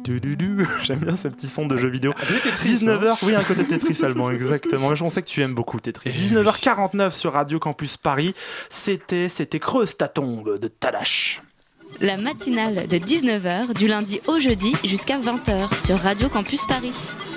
[0.08, 0.66] Du, du, du.
[0.82, 2.12] J'aime bien ce petit son de jeu vidéo.
[2.12, 4.88] 19h, 19h, oui, un côté Tetris allemand, exactement.
[5.00, 6.10] On sait que tu aimes beaucoup Tetris.
[6.10, 8.34] 19h49 sur Radio Campus Paris.
[8.70, 11.42] C'était, c'était Creuse ta tombe de Tadash.
[12.00, 16.94] La matinale de 19h du lundi au jeudi jusqu'à 20h sur Radio Campus Paris.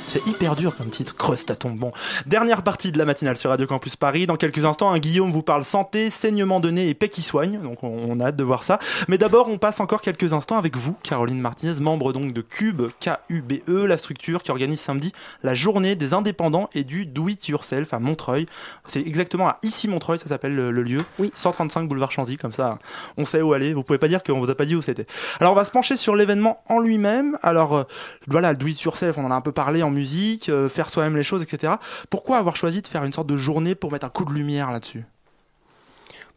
[0.07, 1.77] C'est hyper dur comme titre, creuse ta tombe.
[1.77, 1.93] Bon,
[2.25, 4.27] dernière partie de la matinale sur Radio Campus Paris.
[4.27, 7.61] Dans quelques instants, un Guillaume vous parle santé, saignement de nez et paix qui soigne.
[7.61, 8.77] Donc on, on a hâte de voir ça.
[9.07, 12.81] Mais d'abord, on passe encore quelques instants avec vous, Caroline Martinez, membre donc de Cube,
[12.99, 17.93] K-U-B-E, la structure qui organise samedi la journée des indépendants et du do it yourself
[17.93, 18.47] à Montreuil.
[18.87, 21.05] C'est exactement à ici Montreuil, ça s'appelle le, le lieu.
[21.19, 21.31] Oui.
[21.33, 22.79] 135 boulevard Chanzy, comme ça
[23.15, 23.73] on sait où aller.
[23.73, 25.05] Vous pouvez pas dire qu'on vous a pas dit où c'était.
[25.39, 27.37] Alors on va se pencher sur l'événement en lui-même.
[27.41, 27.83] Alors euh,
[28.27, 30.89] voilà, le do it yourself, on en a un peu parlé en musique, euh, faire
[30.89, 31.73] soi-même les choses, etc.
[32.09, 34.71] Pourquoi avoir choisi de faire une sorte de journée pour mettre un coup de lumière
[34.71, 35.05] là-dessus?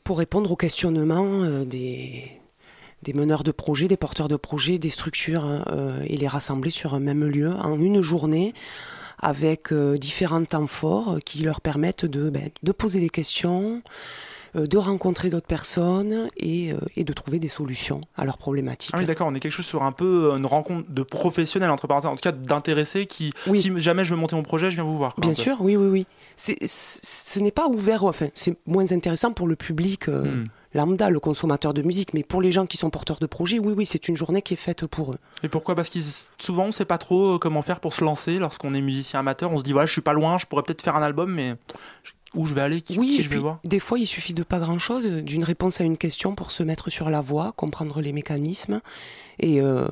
[0.04, 2.40] Pour répondre aux questionnements euh, des,
[3.14, 5.62] meneurs de projets, des porteurs de projets, des structures,
[6.04, 8.54] et les rassembler sur un même lieu en une journée
[9.18, 13.82] avec différents temps forts qui leur permettent de, ben, poser des questions,
[14.54, 18.92] de rencontrer d'autres personnes et, euh, et de trouver des solutions à leurs problématiques.
[18.94, 21.70] Ah oui, d'accord, on est quelque chose sur un peu euh, une rencontre de professionnels,
[21.70, 24.76] entre parenthèses, en tout cas d'intéressés qui, si jamais je veux monter mon projet, je
[24.76, 25.14] viens vous voir.
[25.14, 26.06] quoi, Bien sûr, oui, oui, oui.
[26.36, 30.44] C- ce n'est pas ouvert, enfin, c'est moins intéressant pour le public euh, Hmm.
[30.74, 33.72] lambda, le consommateur de musique, mais pour les gens qui sont porteurs de projets, oui,
[33.76, 35.18] oui, c'est une journée qui est faite pour eux.
[35.44, 35.74] Et pourquoi?
[35.76, 35.98] Parce que
[36.38, 39.52] souvent on sait pas trop euh, comment faire pour se lancer lorsqu'on est musicien amateur.
[39.52, 41.54] On se dit voilà, je suis pas loin, je pourrais peut-être faire un album, mais
[42.34, 44.34] où je vais aller, qui, Oui, qui je vais puis, voir des fois, il suffit
[44.34, 48.00] de pas grand-chose, d'une réponse à une question pour se mettre sur la voie, comprendre
[48.00, 48.80] les mécanismes.
[49.38, 49.88] Et euh,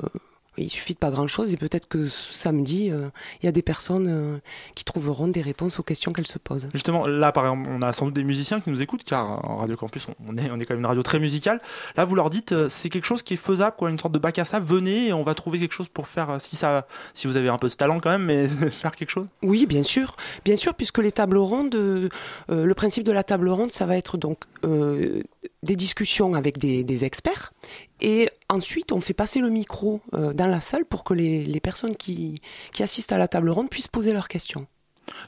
[0.57, 1.53] il suffit de pas grand-chose.
[1.53, 3.09] Et peut-être que samedi, euh,
[3.43, 4.39] il y a des personnes euh,
[4.75, 6.69] qui trouveront des réponses aux questions qu'elles se posent.
[6.75, 9.57] Justement, là, par exemple, on a sans doute des musiciens qui nous écoutent, car en
[9.59, 11.61] Radio Campus, on- est, on est quand même une radio très musicale.
[11.97, 14.19] Là, vous leur dites, euh, c'est quelque chose qui est faisable, quoi, une sorte de
[14.19, 14.67] bac à sable.
[14.67, 17.49] Venez et on va trouver quelque chose pour faire, euh, si ça, si vous avez
[17.49, 19.27] un peu de talent quand même, mais faire quelque chose.
[19.43, 22.09] Oui, bien sûr, bien sûr, puisque les tables rondes, euh,
[22.51, 25.23] euh, le principe de la table ronde, ça va être donc euh,
[25.63, 27.53] des discussions avec des, des experts,
[28.01, 31.61] et ensuite on fait passer le micro euh, dans la salle pour que les, les
[31.61, 32.41] personnes qui,
[32.73, 34.67] qui assistent à la table ronde puissent poser leurs questions.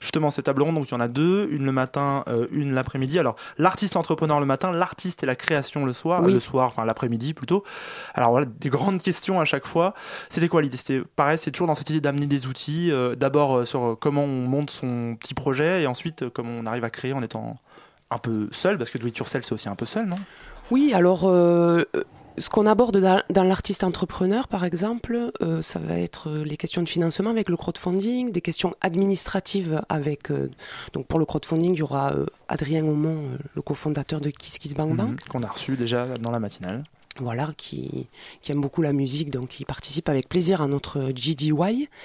[0.00, 2.72] Justement, ces tables rondes, donc il y en a deux, une le matin, euh, une
[2.74, 3.18] l'après-midi.
[3.18, 6.32] Alors, l'artiste entrepreneur le matin, l'artiste et la création le soir, Oui.
[6.32, 7.64] le soir, enfin l'après-midi plutôt.
[8.14, 9.92] Alors voilà, des grandes questions à chaque fois.
[10.28, 10.76] C'était quoi l'idée?
[10.76, 12.92] C'était pareil, c'est toujours dans cette idée d'amener des outils.
[12.92, 16.52] euh, D'abord euh, sur euh, comment on monte son petit projet et ensuite euh, comment
[16.52, 17.56] on arrive à créer en étant
[18.14, 20.16] un peu seul, parce que do it yourself c'est aussi un peu seul, non?
[20.70, 21.84] Oui, alors euh,
[22.38, 26.56] ce qu'on aborde dans, dans l'artiste entrepreneur, par exemple, euh, ça va être euh, les
[26.56, 30.30] questions de financement avec le crowdfunding, des questions administratives avec.
[30.30, 30.50] euh,
[30.94, 33.22] donc pour le crowdfunding, il y aura euh, Adrien Aumont,
[33.54, 35.10] le cofondateur de Kiss Kiss Bang Bang.
[35.10, 36.82] Mhm, Qu'on a reçu déjà dans la matinale.
[37.20, 38.06] Voilà, qui,
[38.42, 41.88] qui aime beaucoup la musique, donc qui participe avec plaisir à notre GDY.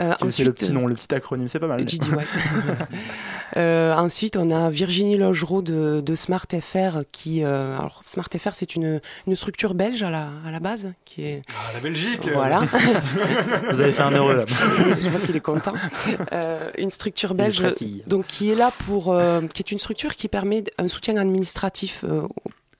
[0.00, 1.80] Euh, C'est- c'est le petit nom, le petit acronyme, c'est pas mal.
[1.86, 2.08] GDY.
[3.56, 8.50] Euh, ensuite, on a Virginie Logereau de, de Smart FR, qui, euh, alors Smart FR,
[8.52, 11.42] c'est une, une structure belge à la, à la base, qui est.
[11.50, 12.58] Ah, la Belgique Voilà.
[13.70, 14.44] Vous avez fait un heureux là.
[15.00, 15.74] Je vois qu'il est content.
[16.32, 17.62] Euh, une structure belge,
[18.08, 22.04] donc qui est là pour, euh, qui est une structure qui permet un soutien administratif
[22.08, 22.26] euh,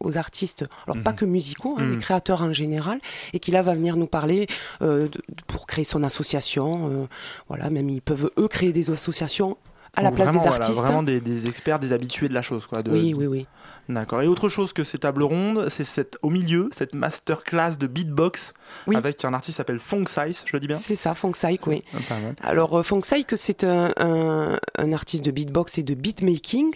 [0.05, 1.93] aux artistes, alors pas que musicaux, hein, Mhm.
[1.93, 3.01] les créateurs en général,
[3.33, 4.47] et qui là va venir nous parler
[4.83, 6.89] euh, de- pour créer son association.
[6.91, 7.07] euh,
[7.49, 9.57] voilà, même ils peuvent eux créer des associations
[9.97, 10.81] à la Donc place vraiment, des voilà, artistes.
[10.81, 12.67] vraiment des, des experts, des habitués de la chose.
[12.67, 13.47] Quoi, de- Oui, oui, oui.
[13.89, 14.23] D'accord.
[14.23, 18.55] Et autre chose que ces tables rondes, c'est cette, au milieu, cette masterclass de beatbox
[18.89, 18.97] Oui.
[18.97, 20.77] avec un artiste qui s'appelle Fong Size, je le dis bien?
[20.77, 21.85] C'est ça, Fong Saik, oui.
[22.11, 22.15] Ah.
[22.43, 26.75] Alors, euh, Fong Saik, c'est un, un- un artiste de beatbox et de beatmaking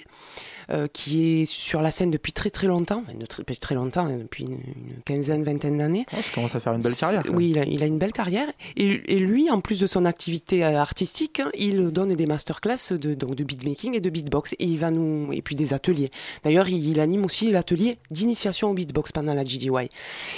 [0.92, 4.44] qui est sur la scène depuis très très longtemps, enfin, depuis très longtemps, hein, depuis
[4.44, 6.04] une, une quinzaine, vingtaine d'années.
[6.12, 7.22] Oh, ça commence à faire une belle carrière.
[7.32, 8.48] Oui, il a, il a une belle carrière.
[8.76, 12.92] Et, et lui, en plus de son activité euh, artistique, hein, il donne des masterclass
[12.92, 14.54] de, donc de beatmaking et de beatbox.
[14.58, 16.10] Et il va nous, et puis des ateliers.
[16.44, 19.88] D'ailleurs, il, il anime aussi l'atelier d'initiation au beatbox pendant la GDY.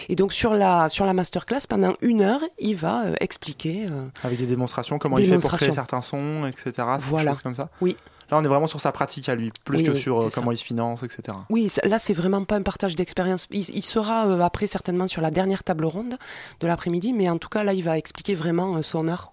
[0.08, 3.86] Et donc sur la sur la masterclass, pendant une heure, il va euh, expliquer.
[3.90, 6.86] euh, Avec des démonstrations, comment il fait pour créer certains sons, etc.
[7.00, 7.32] Voilà.
[7.32, 7.68] choses comme ça.
[7.80, 7.96] Oui.
[8.30, 10.30] Là, on est vraiment sur sa pratique à lui, plus Oui, que oui, sur euh,
[10.30, 10.40] ça.
[10.40, 11.36] comment il se finance, etc.
[11.50, 13.46] Oui, là, c'est vraiment pas un partage d'expérience.
[13.50, 16.16] Il, il sera euh, après certainement sur la dernière table ronde
[16.60, 19.32] de l'après-midi, mais en tout cas, là, il va expliquer vraiment euh, son art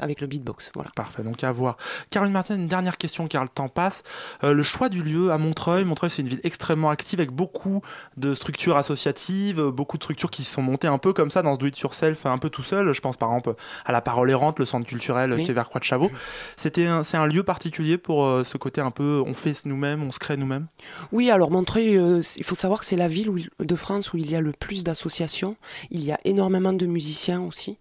[0.00, 0.72] avec le beatbox.
[0.74, 0.90] Voilà.
[0.94, 1.76] Parfait, donc à voir.
[2.10, 4.02] Caroline Martin, une dernière question car le temps passe.
[4.42, 7.80] Euh, le choix du lieu à Montreuil, Montreuil c'est une ville extrêmement active avec beaucoup
[8.16, 11.42] de structures associatives, euh, beaucoup de structures qui se sont montées un peu comme ça
[11.42, 12.92] dans ce do it yourself, un peu tout seul.
[12.92, 15.42] Je pense par exemple à la Parole errante, le centre culturel Oui.
[15.44, 16.10] qui est vers Croix de Chavaux.
[16.56, 20.02] C'était un, c'est un lieu particulier pour euh, ce côté un peu on fait nous-mêmes,
[20.02, 20.66] on se crée nous-mêmes?
[21.12, 24.16] Oui, alors Montreuil, euh, il faut savoir que c'est la ville où de France où
[24.16, 25.56] il y a le plus d'associations.
[25.90, 27.78] Il y a énormément de musiciens aussi.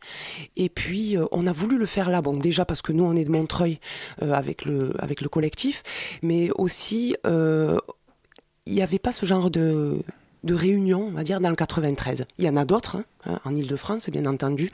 [0.57, 2.22] Et puis, on a voulu le faire là.
[2.22, 3.80] Bon, déjà parce que nous, on est de Montreuil
[4.22, 5.84] euh, avec, le, avec le collectif,
[6.24, 7.78] mais aussi, euh,
[8.66, 10.02] il n'y avait pas ce genre de
[10.43, 12.26] de réunion, on va dire, dans le 93.
[12.39, 14.72] Il y en a d'autres, hein, hein, en Ile-de-France, bien entendu,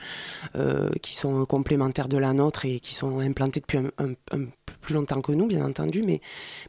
[0.56, 4.44] euh, qui sont complémentaires de la nôtre et qui sont implantés depuis un, un- un
[4.64, 6.22] peu plus longtemps que nous, bien entendu, mais,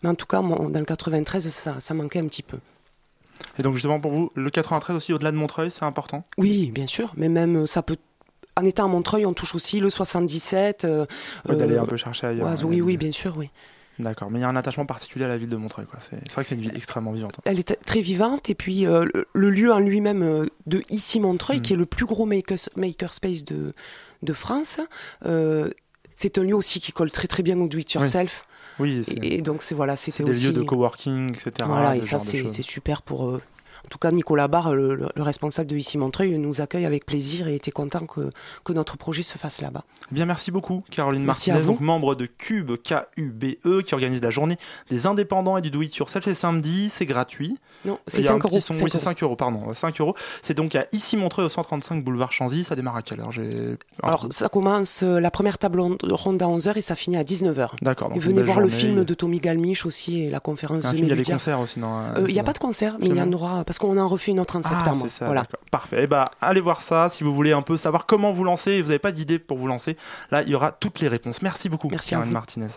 [0.04, 2.58] mais en tout cas, dans le 93, ça, ça manquait un petit peu.
[3.58, 6.26] Et donc justement pour vous, le 93 aussi au-delà de Montreuil, c'est important?
[6.38, 7.96] Oui, bien sûr, mais même ça peut.
[8.60, 10.86] En étant à Montreuil, on touche aussi le 77.
[10.86, 11.06] euh,
[11.48, 12.48] Ouais, d'aller euh, un peu chercher ailleurs.
[12.48, 13.50] Ouais, oui, oui, bien sûr, oui.
[14.00, 15.86] D'accord, mais il y a un attachement particulier à la ville de Montreuil.
[16.00, 17.36] C'est vrai que c'est une ville extrêmement vivante.
[17.38, 17.42] hein.
[17.44, 21.60] Elle est très vivante et puis euh, le, lieu en lui-même euh, de ici Montreuil,
[21.60, 21.62] Mm.
[21.62, 23.74] qui est le plus gros maker, makerspace de,
[24.24, 24.80] de France,
[25.26, 25.70] euh,
[26.16, 28.46] c'est un lieu aussi qui colle très très bien au do it yourself.
[28.80, 31.52] Oui, c'est Et, et donc c'est voilà, c'était c'est des aussi lieux de coworking, etc.
[31.68, 33.40] Voilà, et ça c'est super pour.
[33.90, 36.86] Euh, en tout cas, Nicolas Barre, le, le- le responsable de ici Montreuil, nous accueille
[36.86, 38.30] avec plaisir et était content que,
[38.64, 39.84] que notre projet se fasse là-bas.
[40.12, 44.30] Eh Bien, merci beaucoup, Caroline Merci Martinez, donc membre de Cube, K-U-B-E, qui organise la
[44.30, 44.58] journée
[44.90, 46.24] des indépendants et du do it yourself.
[46.24, 47.58] C'est samedi, c'est gratuit.
[47.86, 48.62] Non, c'est y a un 5 petit euros.
[48.62, 49.04] son- 5 Oui, c'est euros.
[49.04, 49.74] 5 euros, pardon.
[49.74, 50.16] 5 euros.
[50.42, 52.64] C'est donc à ici Montreuil au 135 boulevard Chanzy.
[52.64, 53.30] Ça démarre à quelle heure?
[54.04, 57.70] Alors, ça commence euh, la première table ronde à 11h et ça finit à 19h.
[57.82, 58.12] D'accord.
[58.16, 61.12] Et venez voir le film de Tommy Galmiche aussi et la conférence de il y
[61.12, 63.22] a des concerts aussi, non Euh, Il n'y a pas de concert, mais il y
[63.22, 65.08] en aura, parce qu'on en refait une autre en Ah, septembre.
[65.10, 65.46] ça, voilà.
[65.72, 66.02] Parfait.
[66.04, 68.82] Eh ben, allez voir ça si vous voulez un peu savoir comment vous lancer et
[68.84, 69.98] vous n'avez pas d'idée pour vous lancer.
[70.30, 71.42] Là, il y aura toutes les réponses.
[71.42, 72.32] Merci beaucoup, Merci vous.
[72.32, 72.68] Martinez.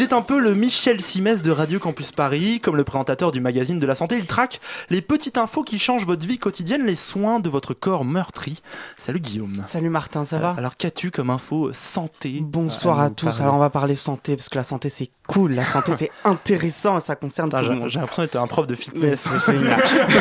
[0.00, 3.42] Il est un peu le Michel Simès de Radio Campus Paris, comme le présentateur du
[3.42, 4.16] magazine de la santé.
[4.16, 8.06] Il traque les petites infos qui changent votre vie quotidienne, les soins de votre corps
[8.06, 8.62] meurtri.
[8.96, 9.62] Salut Guillaume.
[9.68, 10.52] Salut Martin, ça va?
[10.52, 12.40] Euh, Alors qu'as-tu comme info santé?
[12.42, 13.26] Bonsoir à à, tous.
[13.26, 16.10] parler Alors on va parler santé parce que la santé c'est cool, la santé c'est
[16.24, 17.90] intéressant et ça concerne tout le J'ai monde.
[17.90, 19.28] j'ai l'impression d'être un prof de Mais fitness.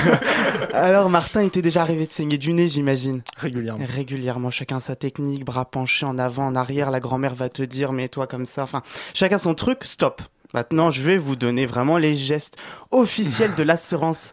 [0.73, 3.21] Alors Martin était déjà arrivé de saigner du nez, j'imagine.
[3.38, 3.86] Régulièrement.
[3.88, 6.91] Régulièrement, chacun sa technique, bras penchés en avant, en arrière.
[6.91, 8.63] La grand-mère va te dire mets-toi comme ça.
[8.63, 8.82] Enfin,
[9.13, 9.68] chacun son truc.
[9.82, 10.22] Stop.
[10.53, 12.57] Maintenant, je vais vous donner vraiment les gestes
[12.91, 14.32] officiels de l'assurance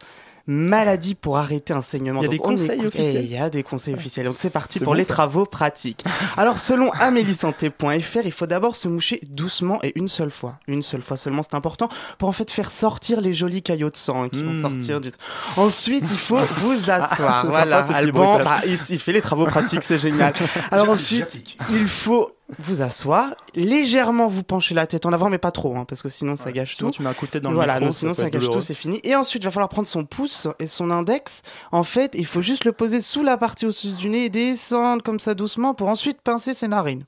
[0.49, 2.21] maladie pour arrêter un saignement.
[2.21, 3.95] Il y a Donc, des on conseils écoute- officiels Eh, Il y a des conseils
[3.95, 4.27] officiels.
[4.27, 5.13] Donc c'est parti pour bon, les ça.
[5.13, 6.05] travaux pratiques.
[6.37, 10.61] Alors selon ameliesanté.fr, il faut d'abord se moucher doucement et une seule fois.
[10.69, 13.97] Une seule fois seulement, c'est important pour en fait faire sortir les jolis caillots de
[13.97, 15.11] sang hein, qui vont sortir du.
[15.57, 17.47] Ensuite, il faut vous asseoir.
[17.49, 20.33] Voilà, Alban, bah, il, il fait les travaux pratiques, c'est génial.
[20.71, 21.37] Alors ensuite,
[21.73, 22.31] il faut
[22.61, 26.09] vous asseoir, légèrement vous pencher la tête en avant, mais pas trop, hein, parce que
[26.09, 26.97] sinon ça gâche Sinon, tout.
[26.97, 28.33] tu mets un coup de tête dans le voilà, micro, non, ça sinon ça être
[28.33, 29.01] gâche tout, c'est fini.
[29.03, 31.43] Et ensuite, il va falloir prendre son pouce et son index.
[31.73, 35.03] En fait, il faut juste le poser sous la partie osseuse du nez et descendre
[35.03, 37.05] comme ça doucement pour ensuite pincer ses narines.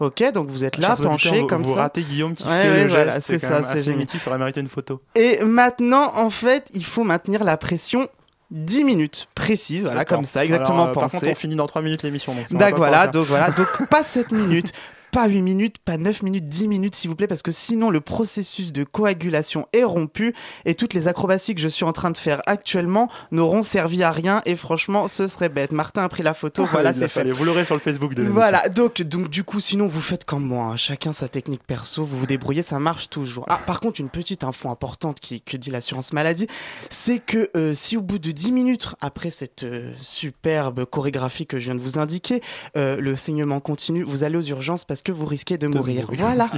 [0.00, 1.80] Ok, donc vous êtes là, Chers auditeurs, penché vous- comme vous ça.
[1.82, 4.60] ratez Guillaume qui Ouais, fait ouais, le voilà, c'est ça, c'est mythique, ça aurait mérité
[4.60, 5.02] une photo.
[5.16, 8.06] Et maintenant, en fait, il faut maintenir la pression
[8.50, 10.18] 10 minutes précises, voilà, D'accord.
[10.18, 11.18] comme ça, exactement Alors, euh, Par pensé.
[11.18, 12.34] contre, on finit dans 3 minutes l'émission.
[12.34, 14.72] pas voilà, pouvoir donc voilà, donc pas 7 minutes.
[15.12, 18.00] Pas 8 minutes, pas 9 minutes, 10 minutes s'il vous plaît, parce que sinon le
[18.00, 20.34] processus de coagulation est rompu
[20.64, 24.12] et toutes les acrobaties que je suis en train de faire actuellement n'auront servi à
[24.12, 25.72] rien et franchement ce serait bête.
[25.72, 26.72] Martin a pris la photo, faire.
[26.72, 27.30] voilà c'est fait.
[27.30, 28.24] Vous l'aurez sur le Facebook de.
[28.24, 30.76] Voilà, donc, donc du coup, sinon vous faites comme moi, hein.
[30.76, 33.44] chacun sa technique perso, vous vous débrouillez, ça marche toujours.
[33.48, 36.46] Ah, par contre, une petite info importante qui, que dit l'assurance maladie,
[36.90, 41.58] c'est que euh, si au bout de 10 minutes, après cette euh, superbe chorégraphie que
[41.58, 42.42] je viens de vous indiquer,
[42.76, 46.02] euh, le saignement continue, vous allez aux urgences parce que vous risquez de, mourir.
[46.02, 46.20] mourir.
[46.20, 46.48] Voilà.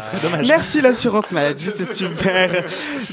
[0.47, 2.65] Merci l'assurance maladie, c'est super.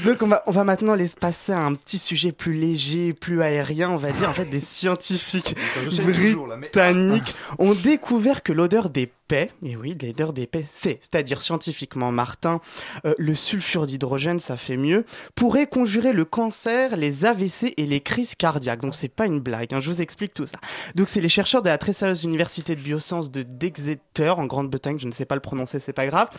[0.04, 3.42] Donc on va, on va maintenant les passer à un petit sujet plus léger, plus
[3.42, 5.56] aérien, on va dire en fait des scientifiques
[5.86, 12.10] britanniques ont découvert que l'odeur des paix, et oui, l'odeur des paix, c'est, c'est-à-dire scientifiquement,
[12.10, 12.60] Martin,
[13.04, 15.04] euh, le sulfure d'hydrogène, ça fait mieux,
[15.34, 18.80] pourrait conjurer le cancer, les AVC et les crises cardiaques.
[18.80, 20.58] Donc c'est pas une blague, hein, je vous explique tout ça.
[20.94, 24.98] Donc c'est les chercheurs de la très sérieuse université de biosciences de Exeter en Grande-Bretagne,
[24.98, 26.30] je ne sais pas le prononcer, c'est pas grave,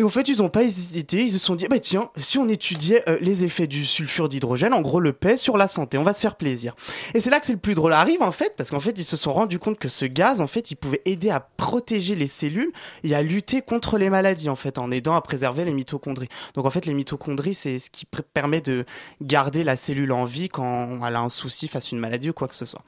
[0.00, 2.48] Et au fait, ils n'ont pas hésité, ils se sont dit, bah tiens, si on
[2.48, 6.02] étudiait euh, les effets du sulfure d'hydrogène, en gros le paix sur la santé, on
[6.04, 6.74] va se faire plaisir.
[7.12, 9.04] Et c'est là que c'est le plus drôle arrive en fait, parce qu'en fait, ils
[9.04, 12.28] se sont rendus compte que ce gaz, en fait, il pouvait aider à protéger les
[12.28, 12.72] cellules
[13.04, 16.30] et à lutter contre les maladies, en fait, en aidant à préserver les mitochondries.
[16.54, 18.86] Donc en fait, les mitochondries, c'est ce qui permet de
[19.20, 22.32] garder la cellule en vie quand elle a un souci face à une maladie ou
[22.32, 22.84] quoi que ce soit.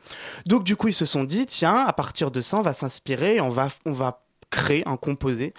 [0.47, 3.43] Donc du coup, ils se sont dit, tiens, à partir de ça, on va s'inspirer,
[3.43, 5.53] on va, on va créer un composé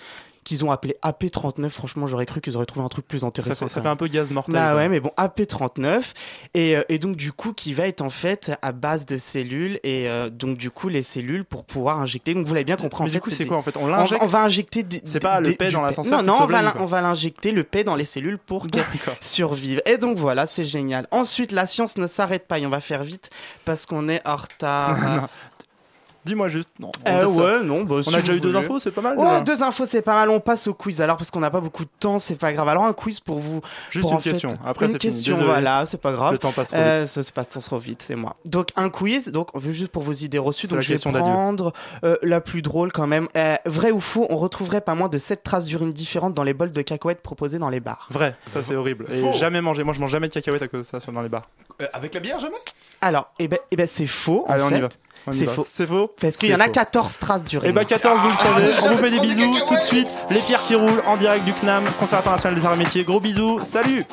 [0.43, 1.69] qu'ils ont appelé AP39.
[1.69, 3.67] Franchement, j'aurais cru qu'ils auraient trouvé un truc plus intéressant.
[3.67, 4.53] ça fait un peu gaz mortel.
[4.53, 6.01] Bah ouais, mais bon, AP39.
[6.53, 9.79] Et, euh, et donc, du coup, qui va être en fait à base de cellules.
[9.83, 12.33] Et euh, donc, du coup, les cellules pour pouvoir injecter.
[12.33, 13.03] Donc, vous l'avez bien compris.
[13.05, 13.77] Mais du coup, c'est des- quoi, en fait?
[13.77, 14.83] On on, l'injecte on va injecter.
[14.83, 17.51] des- C'est pas le des- du dans l'ascenseur Non, non, on va, l'in- on l'injecter
[17.51, 18.83] le paix dans les cellules pour qu'elles
[19.21, 19.81] survivent.
[19.85, 21.07] Et donc, voilà, c'est génial.
[21.11, 22.59] Ensuite, la science ne s'arrête pas.
[22.59, 23.29] Et on va faire vite
[23.65, 25.29] parce qu'on est en retard.
[26.25, 26.69] Dis-moi juste.
[26.79, 27.25] Non, on Euh,
[27.59, 29.17] ouais, non, bah, On si a déjà eu deux infos, c'est pas mal.
[29.17, 29.41] Ouais, déjà.
[29.41, 30.29] deux infos, c'est pas mal.
[30.29, 32.67] On passe au quiz alors parce qu'on n'a pas beaucoup de temps, c'est pas grave.
[32.69, 33.61] Alors un quiz pour vous.
[33.89, 34.49] Juste pour, une en fait, question.
[34.65, 34.99] Après, une fini.
[34.99, 35.49] question, Désolé.
[35.51, 36.31] voilà, c'est pas grave.
[36.31, 38.35] Le temps passe trop Euh, ça se passe trop vite, c'est moi.
[38.45, 40.67] Donc un quiz, donc juste pour vos idées reçues.
[40.67, 43.27] Donc la je vais question prendre euh, la plus drôle quand même.
[43.37, 46.53] Euh, vrai ou faux, on retrouverait pas moins de 7 traces d'urine différentes dans les
[46.53, 48.07] bols de cacahuètes proposés dans les bars.
[48.11, 49.05] Vrai, ça c'est horrible.
[49.11, 49.31] Et Faux.
[49.37, 49.83] jamais manger.
[49.83, 51.49] Moi je mange jamais de cacahuètes à cause de ça sur- dans les bars.
[51.81, 52.55] Euh, avec la bière, jamais?
[53.01, 54.45] Alors, eh ben, eh ben c'est faux.
[54.47, 54.77] Allez, en on fait.
[54.77, 54.89] y va.
[55.31, 55.65] C'est faux.
[55.71, 56.71] C'est faux Parce qu'il y en a faux.
[56.71, 57.69] 14 traces d'urine.
[57.69, 58.73] Et bah 14, vous le savez.
[58.83, 60.25] On vous fait des bisous tout de suite.
[60.29, 63.03] Les pierres qui roulent en direct du CNAM, Conservatoire national des arts et métiers.
[63.03, 63.59] Gros bisous.
[63.65, 64.05] Salut